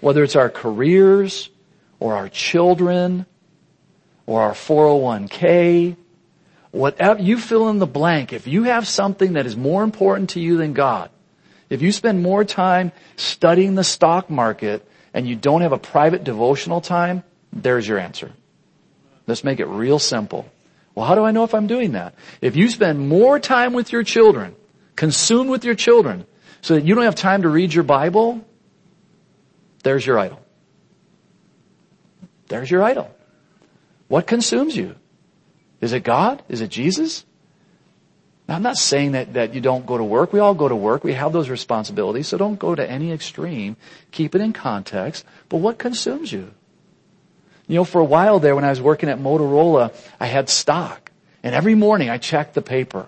Whether 0.01 0.23
it's 0.23 0.35
our 0.35 0.49
careers, 0.49 1.49
or 1.99 2.15
our 2.15 2.29
children 2.29 3.25
or 4.25 4.41
our 4.41 4.53
401k, 4.53 5.95
whatever, 6.71 7.21
you 7.21 7.37
fill 7.37 7.69
in 7.69 7.79
the 7.79 7.87
blank. 7.87 8.33
If 8.33 8.47
you 8.47 8.63
have 8.63 8.87
something 8.87 9.33
that 9.33 9.45
is 9.45 9.55
more 9.55 9.83
important 9.83 10.31
to 10.31 10.39
you 10.39 10.57
than 10.57 10.73
God, 10.73 11.09
if 11.69 11.81
you 11.81 11.91
spend 11.91 12.21
more 12.21 12.43
time 12.43 12.91
studying 13.15 13.75
the 13.75 13.83
stock 13.83 14.29
market 14.29 14.87
and 15.13 15.27
you 15.27 15.35
don't 15.35 15.61
have 15.61 15.73
a 15.73 15.77
private 15.77 16.23
devotional 16.23 16.81
time, 16.81 17.23
there's 17.51 17.87
your 17.87 17.99
answer. 17.99 18.31
Let's 19.25 19.43
make 19.43 19.59
it 19.59 19.67
real 19.67 19.99
simple. 19.99 20.49
Well, 20.95 21.05
how 21.05 21.15
do 21.15 21.23
I 21.23 21.31
know 21.31 21.43
if 21.43 21.53
I'm 21.53 21.67
doing 21.67 21.91
that? 21.91 22.15
If 22.41 22.55
you 22.55 22.69
spend 22.69 23.07
more 23.07 23.39
time 23.39 23.73
with 23.73 23.91
your 23.91 24.03
children, 24.03 24.55
consumed 24.95 25.49
with 25.49 25.63
your 25.63 25.75
children, 25.75 26.25
so 26.61 26.73
that 26.73 26.85
you 26.85 26.95
don't 26.95 27.03
have 27.03 27.15
time 27.15 27.43
to 27.43 27.49
read 27.49 27.73
your 27.73 27.83
Bible, 27.83 28.43
there's 29.83 30.05
your 30.05 30.17
idol. 30.17 30.41
There's 32.47 32.71
your 32.71 32.83
idol. 32.83 33.13
What 34.07 34.25
consumes 34.25 34.75
you? 34.75 34.95
Is 35.81 35.93
it 35.93 36.03
God? 36.03 36.41
Is 36.49 36.61
it 36.61 36.69
Jesus? 36.69 37.25
Now, 38.47 38.55
I'm 38.55 38.63
not 38.63 38.77
saying 38.77 39.11
that, 39.11 39.33
that 39.33 39.53
you 39.53 39.59
don't 39.59 39.85
go 39.85 39.97
to 39.97 40.03
work. 40.03 40.31
We 40.31 40.39
all 40.39 40.53
go 40.53 40.69
to 40.69 40.75
work. 40.75 41.03
We 41.03 41.13
have 41.13 41.33
those 41.33 41.49
responsibilities. 41.49 42.27
So 42.27 42.37
don't 42.37 42.57
go 42.57 42.75
to 42.75 42.89
any 42.89 43.11
extreme. 43.11 43.75
Keep 44.11 44.35
it 44.35 44.41
in 44.41 44.53
context. 44.53 45.25
But 45.49 45.57
what 45.57 45.77
consumes 45.77 46.31
you? 46.31 46.53
You 47.67 47.75
know, 47.75 47.83
for 47.83 47.99
a 47.99 48.05
while 48.05 48.39
there 48.39 48.55
when 48.55 48.63
I 48.63 48.69
was 48.69 48.79
working 48.79 49.09
at 49.09 49.19
Motorola, 49.19 49.93
I 50.19 50.27
had 50.27 50.49
stock. 50.49 51.11
And 51.43 51.53
every 51.53 51.75
morning 51.75 52.09
I 52.09 52.17
checked 52.17 52.53
the 52.53 52.61
paper. 52.61 53.07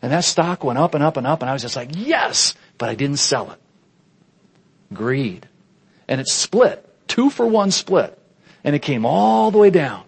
And 0.00 0.12
that 0.12 0.24
stock 0.24 0.62
went 0.62 0.78
up 0.78 0.94
and 0.94 1.02
up 1.02 1.16
and 1.16 1.26
up 1.26 1.42
and 1.42 1.50
I 1.50 1.52
was 1.52 1.62
just 1.62 1.76
like, 1.76 1.90
yes! 1.92 2.54
But 2.78 2.88
I 2.88 2.94
didn't 2.94 3.18
sell 3.18 3.50
it. 3.50 3.58
Greed. 4.94 5.48
And 6.06 6.20
it 6.20 6.28
split 6.28 6.88
two 7.08 7.28
for 7.28 7.46
one 7.46 7.72
split. 7.72 8.16
And 8.62 8.76
it 8.76 8.80
came 8.80 9.04
all 9.04 9.50
the 9.50 9.58
way 9.58 9.70
down. 9.70 10.04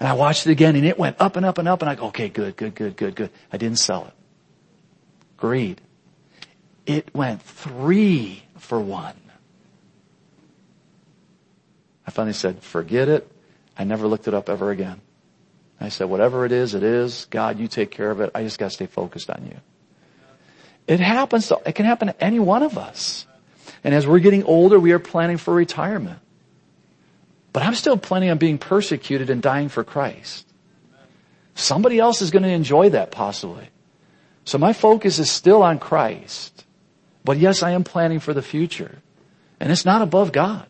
And 0.00 0.08
I 0.08 0.12
watched 0.12 0.46
it 0.46 0.52
again 0.52 0.76
and 0.76 0.86
it 0.86 0.98
went 0.98 1.16
up 1.18 1.36
and 1.36 1.44
up 1.44 1.58
and 1.58 1.66
up 1.66 1.82
and 1.82 1.90
I 1.90 1.94
go, 1.94 2.06
okay, 2.06 2.28
good, 2.28 2.56
good, 2.56 2.74
good, 2.74 2.96
good, 2.96 3.14
good. 3.14 3.30
I 3.52 3.56
didn't 3.56 3.78
sell 3.78 4.06
it. 4.06 4.12
Greed. 5.36 5.80
It 6.86 7.14
went 7.14 7.42
three 7.42 8.44
for 8.58 8.80
one. 8.80 9.14
I 12.06 12.10
finally 12.10 12.32
said, 12.32 12.62
forget 12.62 13.08
it. 13.08 13.30
I 13.76 13.84
never 13.84 14.06
looked 14.06 14.28
it 14.28 14.34
up 14.34 14.48
ever 14.48 14.70
again. 14.70 15.00
I 15.80 15.90
said, 15.90 16.08
whatever 16.08 16.44
it 16.44 16.52
is, 16.52 16.74
it 16.74 16.82
is. 16.82 17.26
God, 17.30 17.58
you 17.58 17.68
take 17.68 17.90
care 17.90 18.10
of 18.10 18.20
it. 18.20 18.30
I 18.34 18.42
just 18.42 18.58
gotta 18.58 18.70
stay 18.70 18.86
focused 18.86 19.30
on 19.30 19.46
you. 19.46 19.56
It 20.86 21.00
happens 21.00 21.48
to, 21.48 21.60
it 21.66 21.74
can 21.74 21.84
happen 21.84 22.08
to 22.08 22.24
any 22.24 22.40
one 22.40 22.62
of 22.62 22.78
us. 22.78 23.26
And 23.84 23.94
as 23.94 24.06
we're 24.06 24.18
getting 24.18 24.44
older, 24.44 24.80
we 24.80 24.92
are 24.92 24.98
planning 24.98 25.36
for 25.36 25.54
retirement. 25.54 26.18
But 27.52 27.62
I'm 27.62 27.74
still 27.74 27.96
planning 27.96 28.30
on 28.30 28.38
being 28.38 28.58
persecuted 28.58 29.30
and 29.30 29.42
dying 29.42 29.68
for 29.68 29.84
Christ. 29.84 30.46
Somebody 31.54 31.98
else 31.98 32.22
is 32.22 32.30
going 32.30 32.44
to 32.44 32.48
enjoy 32.48 32.90
that 32.90 33.10
possibly. 33.10 33.68
So 34.44 34.58
my 34.58 34.72
focus 34.72 35.18
is 35.18 35.30
still 35.30 35.62
on 35.62 35.78
Christ. 35.78 36.64
But 37.24 37.38
yes, 37.38 37.62
I 37.62 37.72
am 37.72 37.84
planning 37.84 38.20
for 38.20 38.32
the 38.32 38.42
future. 38.42 38.98
And 39.60 39.72
it's 39.72 39.84
not 39.84 40.02
above 40.02 40.32
God. 40.32 40.66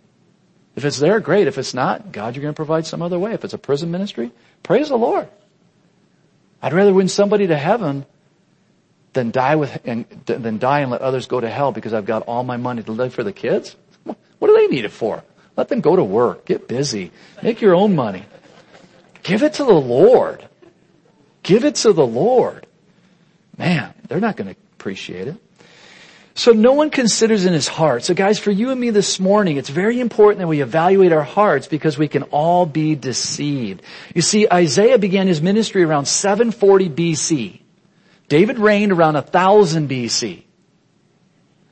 If 0.76 0.85
it's 0.85 0.99
there, 0.99 1.20
great. 1.20 1.47
If 1.47 1.58
it's 1.58 1.75
not, 1.75 2.12
God, 2.12 2.35
you're 2.35 2.42
going 2.42 2.54
to 2.54 2.56
provide 2.56 2.87
some 2.87 3.02
other 3.02 3.18
way. 3.18 3.32
If 3.35 3.44
it's 3.44 3.54
a 3.54 3.58
prison 3.58 3.90
ministry, 3.90 4.30
praise 4.62 4.88
the 4.88 4.97
Lord. 4.97 5.28
I'd 6.62 6.73
rather 6.73 6.94
win 6.94 7.08
somebody 7.08 7.49
to 7.49 7.56
heaven 7.56 8.06
than 9.12 9.30
die 9.30 9.56
with, 9.56 9.80
and 9.85 10.04
than 10.26 10.58
die 10.58 10.80
and 10.80 10.90
let 10.90 11.00
others 11.00 11.26
go 11.26 11.40
to 11.40 11.49
hell 11.49 11.73
because 11.73 11.92
I've 11.92 12.06
got 12.06 12.23
all 12.23 12.44
my 12.44 12.56
money 12.56 12.82
to 12.82 12.92
live 12.92 13.14
for 13.14 13.25
the 13.25 13.32
kids? 13.32 13.76
What 14.04 14.16
do 14.49 14.54
they 14.54 14.68
need 14.68 14.85
it 14.85 14.92
for? 14.92 15.25
Let 15.58 15.68
them 15.68 15.80
go 15.80 15.96
to 15.96 16.04
work, 16.04 16.44
get 16.44 16.68
busy, 16.68 17.10
make 17.42 17.60
your 17.60 17.74
own 17.74 17.96
money. 17.96 18.24
Give 19.24 19.42
it 19.42 19.54
to 19.54 19.64
the 19.64 19.72
Lord. 19.72 20.46
Give 21.42 21.64
it 21.64 21.74
to 21.76 21.92
the 21.92 22.06
Lord. 22.06 22.64
Man, 23.56 23.92
they're 24.06 24.20
not 24.20 24.36
going 24.36 24.54
to 24.54 24.60
appreciate 24.74 25.26
it. 25.26 25.34
So 26.36 26.52
no 26.52 26.74
one 26.74 26.90
considers 26.90 27.44
in 27.44 27.54
his 27.54 27.66
heart. 27.66 28.04
So 28.04 28.14
guys, 28.14 28.38
for 28.38 28.52
you 28.52 28.70
and 28.70 28.80
me 28.80 28.90
this 28.90 29.18
morning, 29.18 29.56
it's 29.56 29.68
very 29.68 29.98
important 29.98 30.38
that 30.38 30.46
we 30.46 30.60
evaluate 30.60 31.10
our 31.12 31.24
hearts 31.24 31.66
because 31.66 31.98
we 31.98 32.06
can 32.06 32.22
all 32.22 32.64
be 32.64 32.94
deceived. 32.94 33.82
You 34.14 34.22
see, 34.22 34.46
Isaiah 34.48 34.96
began 34.96 35.26
his 35.26 35.42
ministry 35.42 35.82
around 35.82 36.06
740 36.06 36.88
BC. 36.88 37.60
David 38.28 38.60
reigned 38.60 38.92
around 38.92 39.14
1000 39.14 39.90
BC. 39.90 40.44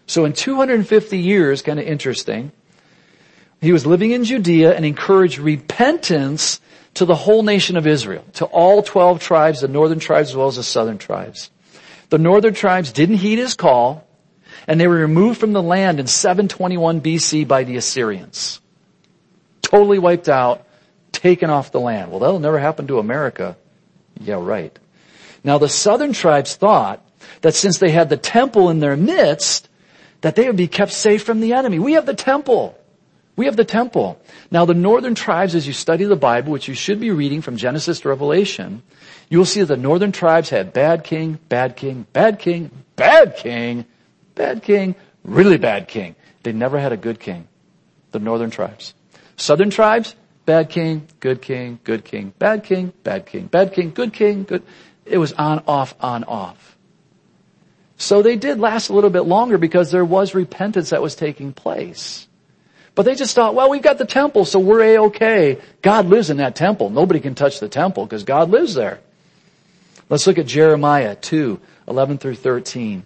So 0.08 0.24
in 0.24 0.32
250 0.32 1.18
years, 1.18 1.62
kind 1.62 1.78
of 1.78 1.86
interesting, 1.86 2.50
he 3.60 3.72
was 3.72 3.86
living 3.86 4.10
in 4.10 4.24
Judea 4.24 4.74
and 4.74 4.84
encouraged 4.84 5.38
repentance 5.38 6.60
to 6.94 7.04
the 7.04 7.14
whole 7.14 7.42
nation 7.42 7.76
of 7.76 7.86
Israel, 7.86 8.24
to 8.34 8.46
all 8.46 8.82
12 8.82 9.20
tribes, 9.20 9.60
the 9.60 9.68
northern 9.68 9.98
tribes 9.98 10.30
as 10.30 10.36
well 10.36 10.48
as 10.48 10.56
the 10.56 10.62
southern 10.62 10.98
tribes. 10.98 11.50
The 12.08 12.18
northern 12.18 12.54
tribes 12.54 12.92
didn't 12.92 13.16
heed 13.16 13.38
his 13.38 13.54
call, 13.54 14.06
and 14.66 14.80
they 14.80 14.86
were 14.86 14.96
removed 14.96 15.38
from 15.38 15.52
the 15.52 15.62
land 15.62 16.00
in 16.00 16.06
721 16.06 17.00
BC 17.00 17.46
by 17.46 17.64
the 17.64 17.76
Assyrians. 17.76 18.60
Totally 19.62 19.98
wiped 19.98 20.28
out, 20.28 20.66
taken 21.12 21.50
off 21.50 21.72
the 21.72 21.80
land. 21.80 22.10
Well, 22.10 22.20
that'll 22.20 22.40
never 22.40 22.58
happen 22.58 22.86
to 22.86 22.98
America. 22.98 23.56
Yeah, 24.20 24.40
right. 24.40 24.76
Now 25.44 25.58
the 25.58 25.68
southern 25.68 26.12
tribes 26.12 26.56
thought 26.56 27.04
that 27.42 27.54
since 27.54 27.78
they 27.78 27.90
had 27.90 28.08
the 28.08 28.16
temple 28.16 28.70
in 28.70 28.80
their 28.80 28.96
midst, 28.96 29.68
that 30.20 30.34
they 30.34 30.46
would 30.46 30.56
be 30.56 30.68
kept 30.68 30.92
safe 30.92 31.24
from 31.24 31.40
the 31.40 31.52
enemy. 31.52 31.78
We 31.78 31.92
have 31.92 32.06
the 32.06 32.14
temple. 32.14 32.78
We 33.36 33.44
have 33.44 33.56
the 33.56 33.64
temple. 33.64 34.18
Now 34.50 34.64
the 34.64 34.74
northern 34.74 35.14
tribes, 35.14 35.54
as 35.54 35.66
you 35.66 35.74
study 35.74 36.04
the 36.04 36.16
Bible, 36.16 36.52
which 36.52 36.68
you 36.68 36.74
should 36.74 36.98
be 36.98 37.10
reading 37.10 37.42
from 37.42 37.58
Genesis 37.58 38.00
to 38.00 38.08
Revelation, 38.08 38.82
you 39.28 39.38
will 39.38 39.44
see 39.44 39.60
that 39.60 39.66
the 39.66 39.76
northern 39.76 40.10
tribes 40.10 40.48
had 40.48 40.72
bad 40.72 41.04
king, 41.04 41.38
bad 41.48 41.76
king, 41.76 42.06
bad 42.12 42.38
king, 42.38 42.70
bad 42.96 43.36
king, 43.36 43.84
bad 44.34 44.62
king, 44.62 44.94
really 45.22 45.58
bad 45.58 45.86
king. 45.86 46.16
They 46.42 46.52
never 46.52 46.78
had 46.78 46.92
a 46.92 46.96
good 46.96 47.20
king. 47.20 47.46
The 48.12 48.20
northern 48.20 48.50
tribes. 48.50 48.94
Southern 49.36 49.68
tribes, 49.68 50.16
bad 50.46 50.70
king, 50.70 51.06
good 51.20 51.42
king, 51.42 51.78
good 51.84 52.04
king, 52.04 52.32
bad 52.38 52.64
king, 52.64 52.92
bad 53.02 53.26
king, 53.26 53.46
bad 53.48 53.74
king, 53.74 53.92
good 53.92 54.14
king, 54.14 54.44
good. 54.44 54.62
It 55.04 55.18
was 55.18 55.34
on, 55.34 55.62
off, 55.66 55.94
on, 56.00 56.24
off. 56.24 56.76
So 57.98 58.22
they 58.22 58.36
did 58.36 58.58
last 58.58 58.88
a 58.88 58.94
little 58.94 59.10
bit 59.10 59.22
longer 59.22 59.58
because 59.58 59.90
there 59.90 60.04
was 60.04 60.34
repentance 60.34 60.90
that 60.90 61.02
was 61.02 61.14
taking 61.14 61.52
place. 61.52 62.28
But 62.96 63.04
they 63.04 63.14
just 63.14 63.34
thought, 63.34 63.54
well, 63.54 63.68
we've 63.68 63.82
got 63.82 63.98
the 63.98 64.06
temple, 64.06 64.46
so 64.46 64.58
we're 64.58 64.96
a-okay. 64.96 65.58
God 65.82 66.06
lives 66.06 66.30
in 66.30 66.38
that 66.38 66.56
temple. 66.56 66.88
Nobody 66.88 67.20
can 67.20 67.34
touch 67.34 67.60
the 67.60 67.68
temple 67.68 68.06
because 68.06 68.24
God 68.24 68.50
lives 68.50 68.74
there. 68.74 69.00
Let's 70.08 70.26
look 70.26 70.38
at 70.38 70.46
Jeremiah 70.46 71.14
2, 71.14 71.60
11 71.88 72.18
through 72.18 72.36
13. 72.36 73.04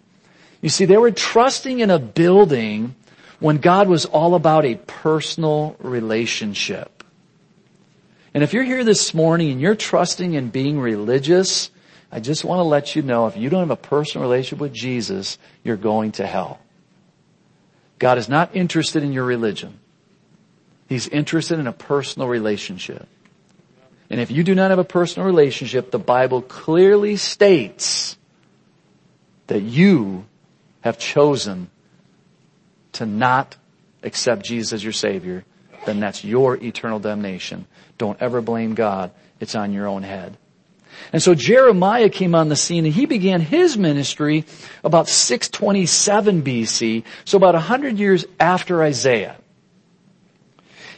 You 0.63 0.69
see, 0.69 0.85
they 0.85 0.97
were 0.97 1.11
trusting 1.11 1.81
in 1.81 1.91
a 1.91 1.99
building 1.99 2.95
when 3.41 3.57
God 3.57 3.89
was 3.89 4.05
all 4.05 4.37
about 4.37 4.65
a 4.65 4.77
personal 4.77 5.75
relationship. 5.81 7.03
And 8.33 8.45
if 8.45 8.53
you're 8.53 8.63
here 8.63 8.85
this 8.85 9.13
morning 9.13 9.51
and 9.51 9.61
you're 9.61 9.75
trusting 9.75 10.35
in 10.35 10.51
being 10.51 10.79
religious, 10.79 11.69
I 12.13 12.21
just 12.21 12.45
want 12.45 12.61
to 12.61 12.65
let 12.65 12.95
you 12.95 13.03
know 13.03 13.27
if 13.27 13.37
you 13.37 13.51
don't 13.51 13.61
have 13.61 13.71
a 13.71 13.77
personal 13.77 14.29
relationship 14.29 14.61
with 14.61 14.73
Jesus, 14.73 15.37
you're 15.65 15.77
going 15.77 16.13
to 16.13 16.27
hell. 16.27 16.61
God 18.01 18.19
is 18.19 18.29
not 18.29 18.57
interested 18.57 19.05
in 19.05 19.13
your 19.13 19.25
religion. 19.25 19.79
He's 20.89 21.07
interested 21.07 21.61
in 21.61 21.69
a 21.69 21.73
personal 21.73 22.27
relationship. 22.27 23.07
And 24.09 24.21
if 24.21 24.33
you 24.33 24.43
do 24.43 24.57
not 24.57 24.71
have 24.71 24.81
a 24.81 24.85
personal 24.85 25.27
relationship, 25.27 25.93
the 25.93 26.01
Bible 26.01 26.43
clearly 26.43 27.15
states 27.17 28.17
that 29.47 29.61
you 29.61 30.25
have 30.81 30.99
chosen 30.99 31.71
to 32.93 33.07
not 33.07 33.57
accept 34.03 34.45
Jesus 34.45 34.73
as 34.73 34.83
your 34.83 34.95
Savior, 34.95 35.45
then 35.85 36.01
that's 36.01 36.25
your 36.25 36.57
eternal 36.57 36.99
damnation. 36.99 37.67
Don't 37.99 38.21
ever 38.21 38.41
blame 38.41 38.75
God. 38.75 39.13
It's 39.39 39.55
on 39.55 39.73
your 39.73 39.87
own 39.87 40.03
head. 40.03 40.37
And 41.13 41.23
so 41.23 41.35
Jeremiah 41.35 42.09
came 42.09 42.35
on 42.35 42.49
the 42.49 42.57
scene 42.57 42.85
and 42.85 42.95
he 42.95 43.07
began 43.07 43.41
his 43.41 43.77
ministry 43.77 44.45
about 44.85 45.09
627 45.09 46.43
BC, 46.43 47.05
so 47.25 47.37
about 47.37 47.55
100 47.55 47.99
years 47.99 48.25
after 48.39 48.83
Isaiah. 48.83 49.37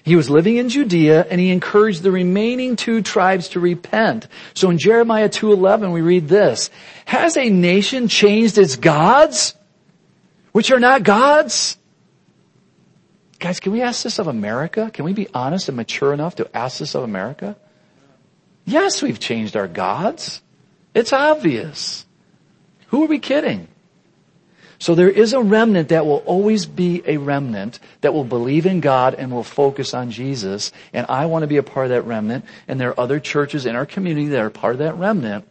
He 0.05 0.17
was 0.17 0.29
living 0.29 0.57
in 0.57 0.69
Judea 0.69 1.27
and 1.31 1.41
he 1.41 1.51
encouraged 1.51 2.03
the 2.03 2.11
remaining 2.11 2.75
two 2.75 3.03
tribes 3.03 3.49
to 3.51 3.61
repent. 3.61 4.27
So 4.55 4.69
in 4.71 4.79
Jeremiah 4.79 5.29
2.11 5.29 5.93
we 5.93 6.01
read 6.01 6.29
this, 6.29 6.71
Has 7.05 7.37
a 7.37 7.49
nation 7.49 8.09
changed 8.09 8.59
its 8.59 8.77
gods, 8.77 9.55
which 10.51 10.71
are 10.73 10.81
not 10.81 11.05
gods? 11.05 11.79
Guys, 13.39 13.61
can 13.61 13.73
we 13.73 13.83
ask 13.83 14.03
this 14.03 14.19
of 14.19 14.27
America? 14.27 14.91
Can 14.93 15.05
we 15.05 15.13
be 15.13 15.29
honest 15.35 15.69
and 15.69 15.77
mature 15.77 16.13
enough 16.13 16.37
to 16.37 16.57
ask 16.57 16.79
this 16.79 16.95
of 16.95 17.03
America? 17.03 17.57
Yes, 18.65 19.03
we've 19.03 19.19
changed 19.19 19.57
our 19.57 19.69
gods. 19.69 20.41
It's 20.95 21.13
obvious. 21.13 22.07
Who 22.89 23.05
are 23.05 23.09
we 23.09 23.19
kidding? 23.19 23.69
So 24.79 24.97
there 24.97 25.09
is 25.09 25.33
a 25.33 25.41
remnant 25.41 25.91
that 25.91 26.07
will 26.07 26.25
always 26.27 26.67
be 26.67 27.03
a 27.07 27.17
remnant 27.17 27.79
that 28.01 28.13
will 28.13 28.25
believe 28.25 28.67
in 28.67 28.81
God 28.81 29.15
and 29.15 29.31
will 29.31 29.45
focus 29.45 29.95
on 29.95 30.11
Jesus. 30.11 30.73
And 30.93 31.07
I 31.09 31.27
want 31.27 31.45
to 31.45 31.47
be 31.47 31.57
a 31.57 31.63
part 31.63 31.87
of 31.87 31.91
that 31.91 32.03
remnant. 32.03 32.45
And 32.67 32.81
there 32.81 32.91
are 32.91 33.01
other 33.01 33.21
churches 33.21 33.65
in 33.65 33.77
our 33.77 33.87
community 33.87 34.27
that 34.29 34.41
are 34.41 34.51
part 34.51 34.75
of 34.75 34.79
that 34.81 34.97
remnant. 34.97 35.47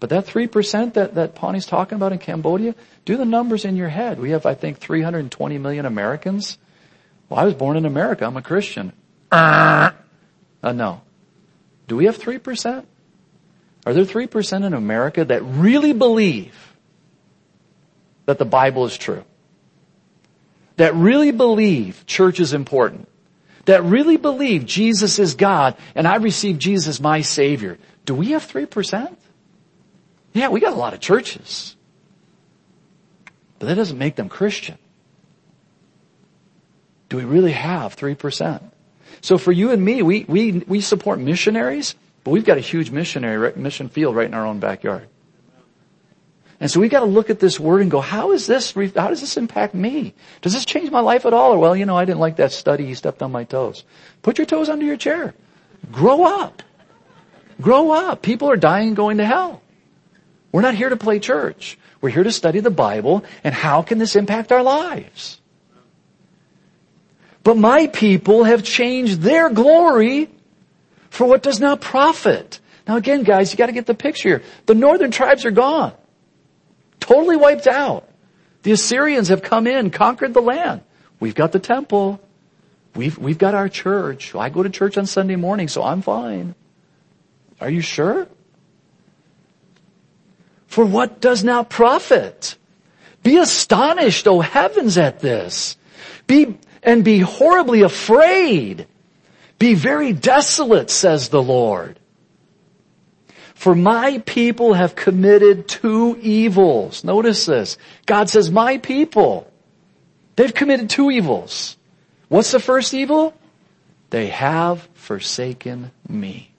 But 0.00 0.10
that 0.10 0.26
3% 0.26 0.92
that, 0.94 1.14
that 1.14 1.34
Pawnee's 1.34 1.64
talking 1.64 1.96
about 1.96 2.12
in 2.12 2.18
Cambodia, 2.18 2.74
do 3.06 3.16
the 3.16 3.24
numbers 3.24 3.64
in 3.64 3.76
your 3.76 3.88
head. 3.88 4.20
We 4.20 4.32
have, 4.32 4.44
I 4.44 4.52
think, 4.52 4.76
320 4.76 5.56
million 5.56 5.86
Americans. 5.86 6.58
Well, 7.30 7.40
I 7.40 7.44
was 7.44 7.54
born 7.54 7.78
in 7.78 7.86
America. 7.86 8.26
I'm 8.26 8.36
a 8.36 8.42
Christian. 8.42 8.92
Uh, 10.62 10.72
no. 10.72 11.00
Do 11.86 11.96
we 11.96 12.06
have 12.06 12.18
3%? 12.18 12.84
Are 13.86 13.92
there 13.92 14.04
3% 14.04 14.64
in 14.64 14.74
America 14.74 15.24
that 15.24 15.42
really 15.42 15.92
believe 15.92 16.74
that 18.26 18.38
the 18.38 18.44
Bible 18.44 18.86
is 18.86 18.96
true? 18.96 19.24
That 20.76 20.94
really 20.94 21.30
believe 21.30 22.04
church 22.06 22.40
is 22.40 22.52
important? 22.52 23.08
That 23.66 23.82
really 23.84 24.16
believe 24.16 24.66
Jesus 24.66 25.18
is 25.18 25.34
God 25.34 25.76
and 25.94 26.08
I 26.08 26.16
receive 26.16 26.58
Jesus 26.58 27.00
my 27.00 27.20
Savior? 27.20 27.78
Do 28.06 28.14
we 28.14 28.30
have 28.30 28.46
3%? 28.46 29.16
Yeah, 30.32 30.48
we 30.48 30.60
got 30.60 30.72
a 30.72 30.76
lot 30.76 30.94
of 30.94 31.00
churches. 31.00 31.76
But 33.58 33.66
that 33.66 33.76
doesn't 33.76 33.98
make 33.98 34.16
them 34.16 34.28
Christian. 34.28 34.78
Do 37.08 37.18
we 37.18 37.24
really 37.24 37.52
have 37.52 37.96
3%? 37.96 38.60
So 39.24 39.38
for 39.38 39.52
you 39.52 39.70
and 39.70 39.82
me, 39.82 40.02
we, 40.02 40.26
we, 40.28 40.52
we 40.68 40.82
support 40.82 41.18
missionaries, 41.18 41.94
but 42.24 42.32
we've 42.32 42.44
got 42.44 42.58
a 42.58 42.60
huge 42.60 42.90
missionary 42.90 43.54
mission 43.56 43.88
field 43.88 44.14
right 44.14 44.26
in 44.26 44.34
our 44.34 44.44
own 44.44 44.60
backyard. 44.60 45.08
And 46.60 46.70
so 46.70 46.78
we've 46.78 46.90
got 46.90 47.00
to 47.00 47.06
look 47.06 47.30
at 47.30 47.40
this 47.40 47.58
word 47.58 47.80
and 47.80 47.90
go, 47.90 48.02
how 48.02 48.32
is 48.32 48.46
this, 48.46 48.72
how 48.74 49.08
does 49.08 49.22
this 49.22 49.38
impact 49.38 49.74
me? 49.74 50.12
Does 50.42 50.52
this 50.52 50.66
change 50.66 50.90
my 50.90 51.00
life 51.00 51.24
at 51.24 51.32
all? 51.32 51.54
Or, 51.54 51.58
well, 51.58 51.74
you 51.74 51.86
know, 51.86 51.96
I 51.96 52.04
didn't 52.04 52.18
like 52.18 52.36
that 52.36 52.52
study. 52.52 52.84
He 52.84 52.92
stepped 52.92 53.22
on 53.22 53.32
my 53.32 53.44
toes. 53.44 53.84
Put 54.20 54.36
your 54.36 54.46
toes 54.46 54.68
under 54.68 54.84
your 54.84 54.98
chair. 54.98 55.32
Grow 55.90 56.24
up. 56.24 56.62
Grow 57.62 57.92
up. 57.92 58.20
People 58.20 58.50
are 58.50 58.58
dying 58.58 58.92
going 58.92 59.16
to 59.16 59.24
hell. 59.24 59.62
We're 60.52 60.60
not 60.60 60.74
here 60.74 60.90
to 60.90 60.98
play 60.98 61.18
church. 61.18 61.78
We're 62.02 62.10
here 62.10 62.24
to 62.24 62.32
study 62.32 62.60
the 62.60 62.68
Bible 62.68 63.24
and 63.42 63.54
how 63.54 63.80
can 63.80 63.96
this 63.96 64.16
impact 64.16 64.52
our 64.52 64.62
lives? 64.62 65.40
But 67.44 67.58
my 67.58 67.86
people 67.86 68.44
have 68.44 68.64
changed 68.64 69.20
their 69.20 69.50
glory 69.50 70.30
for 71.10 71.26
what 71.26 71.42
does 71.42 71.60
not 71.60 71.80
profit. 71.80 72.58
Now 72.88 72.96
again, 72.96 73.22
guys, 73.22 73.52
you 73.52 73.58
gotta 73.58 73.72
get 73.72 73.86
the 73.86 73.94
picture 73.94 74.28
here. 74.30 74.42
The 74.66 74.74
northern 74.74 75.10
tribes 75.10 75.44
are 75.44 75.50
gone. 75.50 75.92
Totally 77.00 77.36
wiped 77.36 77.66
out. 77.66 78.08
The 78.62 78.72
Assyrians 78.72 79.28
have 79.28 79.42
come 79.42 79.66
in, 79.66 79.90
conquered 79.90 80.32
the 80.32 80.40
land. 80.40 80.80
We've 81.20 81.34
got 81.34 81.52
the 81.52 81.58
temple. 81.58 82.18
We've, 82.94 83.16
we've 83.18 83.38
got 83.38 83.54
our 83.54 83.68
church. 83.68 84.34
I 84.34 84.48
go 84.48 84.62
to 84.62 84.70
church 84.70 84.96
on 84.96 85.04
Sunday 85.04 85.36
morning, 85.36 85.68
so 85.68 85.82
I'm 85.82 86.00
fine. 86.00 86.54
Are 87.60 87.68
you 87.68 87.82
sure? 87.82 88.26
For 90.66 90.84
what 90.84 91.20
does 91.20 91.44
not 91.44 91.68
profit? 91.68 92.56
Be 93.22 93.36
astonished, 93.36 94.26
O 94.26 94.40
heavens, 94.40 94.96
at 94.96 95.20
this. 95.20 95.76
Be, 96.26 96.56
and 96.84 97.02
be 97.02 97.18
horribly 97.18 97.82
afraid. 97.82 98.86
Be 99.58 99.74
very 99.74 100.12
desolate, 100.12 100.90
says 100.90 101.30
the 101.30 101.42
Lord. 101.42 101.98
For 103.54 103.74
my 103.74 104.18
people 104.26 104.74
have 104.74 104.94
committed 104.94 105.66
two 105.66 106.18
evils. 106.20 107.02
Notice 107.02 107.46
this. 107.46 107.78
God 108.04 108.28
says, 108.28 108.50
my 108.50 108.78
people, 108.78 109.50
they've 110.36 110.52
committed 110.52 110.90
two 110.90 111.10
evils. 111.10 111.76
What's 112.28 112.52
the 112.52 112.60
first 112.60 112.92
evil? 112.92 113.32
They 114.10 114.26
have 114.26 114.86
forsaken 114.94 115.92
me. 116.08 116.52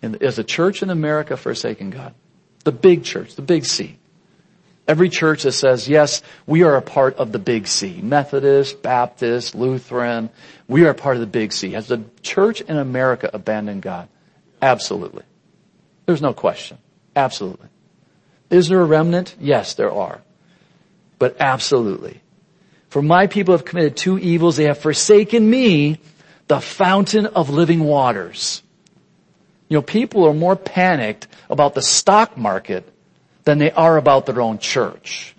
And 0.00 0.22
is 0.22 0.36
the 0.36 0.44
church 0.44 0.82
in 0.82 0.90
America 0.90 1.36
forsaken 1.36 1.90
God? 1.90 2.14
The 2.64 2.72
big 2.72 3.04
church, 3.04 3.34
the 3.34 3.42
big 3.42 3.66
C. 3.66 3.98
Every 4.86 5.08
church 5.08 5.44
that 5.44 5.52
says, 5.52 5.88
yes, 5.88 6.22
we 6.46 6.62
are 6.62 6.76
a 6.76 6.82
part 6.82 7.16
of 7.16 7.32
the 7.32 7.38
big 7.38 7.66
C. 7.66 8.00
Methodist, 8.02 8.82
Baptist, 8.82 9.54
Lutheran. 9.54 10.28
We 10.68 10.84
are 10.84 10.90
a 10.90 10.94
part 10.94 11.16
of 11.16 11.20
the 11.20 11.26
big 11.26 11.52
C. 11.52 11.72
Has 11.72 11.88
the 11.88 12.04
church 12.22 12.60
in 12.60 12.76
America 12.76 13.30
abandoned 13.32 13.82
God? 13.82 14.08
Absolutely. 14.60 15.22
There's 16.04 16.20
no 16.20 16.34
question. 16.34 16.76
Absolutely. 17.16 17.68
Is 18.50 18.68
there 18.68 18.80
a 18.80 18.84
remnant? 18.84 19.34
Yes, 19.40 19.74
there 19.74 19.90
are. 19.90 20.20
But 21.18 21.36
absolutely. 21.40 22.20
For 22.90 23.00
my 23.00 23.26
people 23.26 23.54
have 23.54 23.64
committed 23.64 23.96
two 23.96 24.18
evils. 24.18 24.56
They 24.56 24.64
have 24.64 24.78
forsaken 24.78 25.48
me, 25.48 25.98
the 26.46 26.60
fountain 26.60 27.26
of 27.26 27.48
living 27.48 27.80
waters. 27.80 28.62
You 29.68 29.78
know, 29.78 29.82
people 29.82 30.26
are 30.26 30.34
more 30.34 30.56
panicked 30.56 31.26
about 31.48 31.74
the 31.74 31.82
stock 31.82 32.36
market 32.36 32.88
than 33.44 33.58
they 33.58 33.70
are 33.70 33.96
about 33.96 34.26
their 34.26 34.40
own 34.40 34.58
church. 34.58 35.34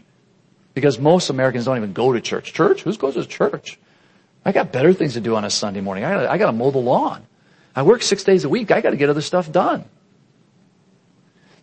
Because 0.73 0.99
most 0.99 1.29
Americans 1.29 1.65
don't 1.65 1.77
even 1.77 1.93
go 1.93 2.13
to 2.13 2.21
church. 2.21 2.53
Church? 2.53 2.83
Who 2.83 2.93
goes 2.95 3.15
to 3.15 3.25
church? 3.25 3.79
I 4.43 4.51
got 4.51 4.71
better 4.71 4.93
things 4.93 5.13
to 5.13 5.21
do 5.21 5.35
on 5.35 5.43
a 5.43 5.49
Sunday 5.49 5.81
morning. 5.81 6.03
I 6.03 6.11
gotta, 6.11 6.31
I 6.31 6.37
gotta 6.37 6.51
mow 6.51 6.71
the 6.71 6.77
lawn. 6.77 7.25
I 7.75 7.81
work 7.83 8.03
six 8.03 8.23
days 8.23 8.43
a 8.43 8.49
week. 8.49 8.71
I 8.71 8.81
gotta 8.81 8.97
get 8.97 9.09
other 9.09 9.21
stuff 9.21 9.51
done. 9.51 9.85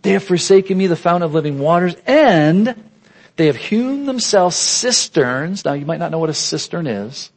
They 0.03 0.13
have 0.13 0.25
forsaken 0.25 0.77
me, 0.77 0.89
the 0.89 0.97
fountain 0.97 1.23
of 1.23 1.33
living 1.33 1.61
waters, 1.61 1.95
and 2.07 2.91
they 3.37 3.47
have 3.47 3.57
hewn 3.57 4.07
themselves 4.07 4.57
cisterns. 4.57 5.65
Now 5.65 5.75
you 5.75 5.87
might 5.87 6.01
not 6.01 6.11
know 6.11 6.19
what 6.19 6.31
a 6.31 6.35
cistern 6.35 6.89
is, 6.89 7.31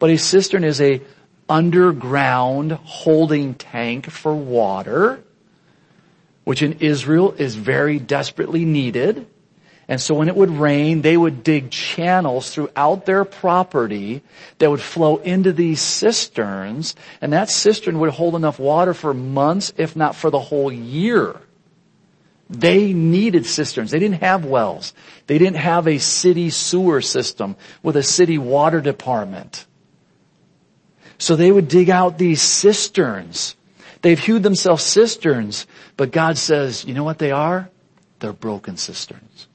but 0.00 0.10
a 0.10 0.18
cistern 0.18 0.64
is 0.64 0.80
a 0.80 1.00
underground 1.48 2.72
holding 2.72 3.54
tank 3.54 4.10
for 4.10 4.34
water 4.34 5.22
which 6.50 6.62
in 6.62 6.72
Israel 6.80 7.32
is 7.38 7.54
very 7.54 8.00
desperately 8.00 8.64
needed. 8.64 9.24
And 9.86 10.00
so 10.00 10.16
when 10.16 10.26
it 10.26 10.34
would 10.34 10.50
rain, 10.50 11.00
they 11.00 11.16
would 11.16 11.44
dig 11.44 11.70
channels 11.70 12.52
throughout 12.52 13.06
their 13.06 13.24
property 13.24 14.22
that 14.58 14.68
would 14.68 14.80
flow 14.80 15.18
into 15.18 15.52
these 15.52 15.80
cisterns, 15.80 16.96
and 17.20 17.32
that 17.32 17.50
cistern 17.50 18.00
would 18.00 18.10
hold 18.10 18.34
enough 18.34 18.58
water 18.58 18.94
for 18.94 19.14
months, 19.14 19.72
if 19.76 19.94
not 19.94 20.16
for 20.16 20.28
the 20.28 20.40
whole 20.40 20.72
year. 20.72 21.36
They 22.48 22.92
needed 22.94 23.46
cisterns. 23.46 23.92
They 23.92 24.00
didn't 24.00 24.20
have 24.20 24.44
wells. 24.44 24.92
They 25.28 25.38
didn't 25.38 25.58
have 25.58 25.86
a 25.86 25.98
city 25.98 26.50
sewer 26.50 27.00
system 27.00 27.54
with 27.80 27.94
a 27.94 28.02
city 28.02 28.38
water 28.38 28.80
department. 28.80 29.66
So 31.16 31.36
they 31.36 31.52
would 31.52 31.68
dig 31.68 31.90
out 31.90 32.18
these 32.18 32.42
cisterns. 32.42 33.54
They've 34.02 34.18
hewed 34.18 34.42
themselves 34.42 34.82
cisterns, 34.82 35.66
but 36.00 36.12
God 36.12 36.38
says, 36.38 36.86
you 36.86 36.94
know 36.94 37.04
what 37.04 37.18
they 37.18 37.30
are? 37.30 37.68
They're 38.20 38.32
broken 38.32 38.78
cisterns. 38.78 39.48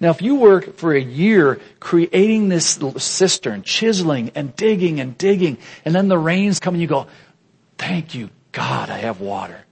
Now 0.00 0.10
if 0.10 0.20
you 0.20 0.34
work 0.34 0.76
for 0.76 0.92
a 0.92 1.00
year 1.00 1.60
creating 1.78 2.48
this 2.48 2.80
cistern, 2.96 3.62
chiseling 3.62 4.32
and 4.34 4.56
digging 4.56 4.98
and 4.98 5.16
digging, 5.16 5.58
and 5.84 5.94
then 5.94 6.08
the 6.08 6.18
rains 6.18 6.58
come 6.58 6.74
and 6.74 6.80
you 6.80 6.88
go, 6.88 7.06
thank 7.78 8.12
you 8.12 8.28
God, 8.50 8.90
I 8.90 8.98
have 8.98 9.20
water. 9.20 9.64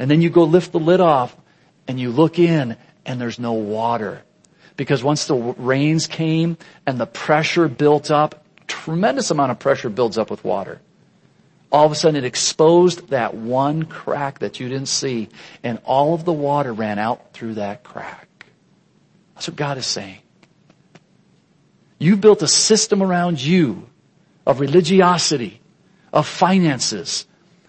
And 0.00 0.10
then 0.10 0.20
you 0.20 0.30
go 0.30 0.42
lift 0.42 0.72
the 0.72 0.80
lid 0.80 1.00
off 1.00 1.36
and 1.86 2.00
you 2.00 2.10
look 2.10 2.40
in 2.40 2.76
and 3.06 3.20
there's 3.20 3.38
no 3.38 3.52
water. 3.52 4.20
Because 4.76 5.04
once 5.04 5.28
the 5.28 5.36
rains 5.36 6.08
came 6.08 6.58
and 6.88 6.98
the 6.98 7.06
pressure 7.06 7.68
built 7.68 8.10
up, 8.10 8.44
tremendous 8.66 9.30
amount 9.30 9.52
of 9.52 9.60
pressure 9.60 9.90
builds 9.90 10.18
up 10.18 10.28
with 10.28 10.42
water. 10.42 10.80
All 11.74 11.84
of 11.84 11.90
a 11.90 11.96
sudden 11.96 12.14
it 12.14 12.24
exposed 12.24 13.08
that 13.08 13.34
one 13.34 13.82
crack 13.82 14.38
that 14.38 14.60
you 14.60 14.68
didn't 14.68 14.86
see 14.86 15.28
and 15.64 15.80
all 15.84 16.14
of 16.14 16.24
the 16.24 16.32
water 16.32 16.72
ran 16.72 17.00
out 17.00 17.32
through 17.32 17.54
that 17.54 17.82
crack. 17.82 18.46
That's 19.34 19.48
what 19.48 19.56
God 19.56 19.76
is 19.76 19.84
saying. 19.84 20.20
You've 21.98 22.20
built 22.20 22.42
a 22.42 22.46
system 22.46 23.02
around 23.02 23.42
you 23.42 23.90
of 24.46 24.60
religiosity, 24.60 25.60
of 26.12 26.28
finances, 26.28 27.26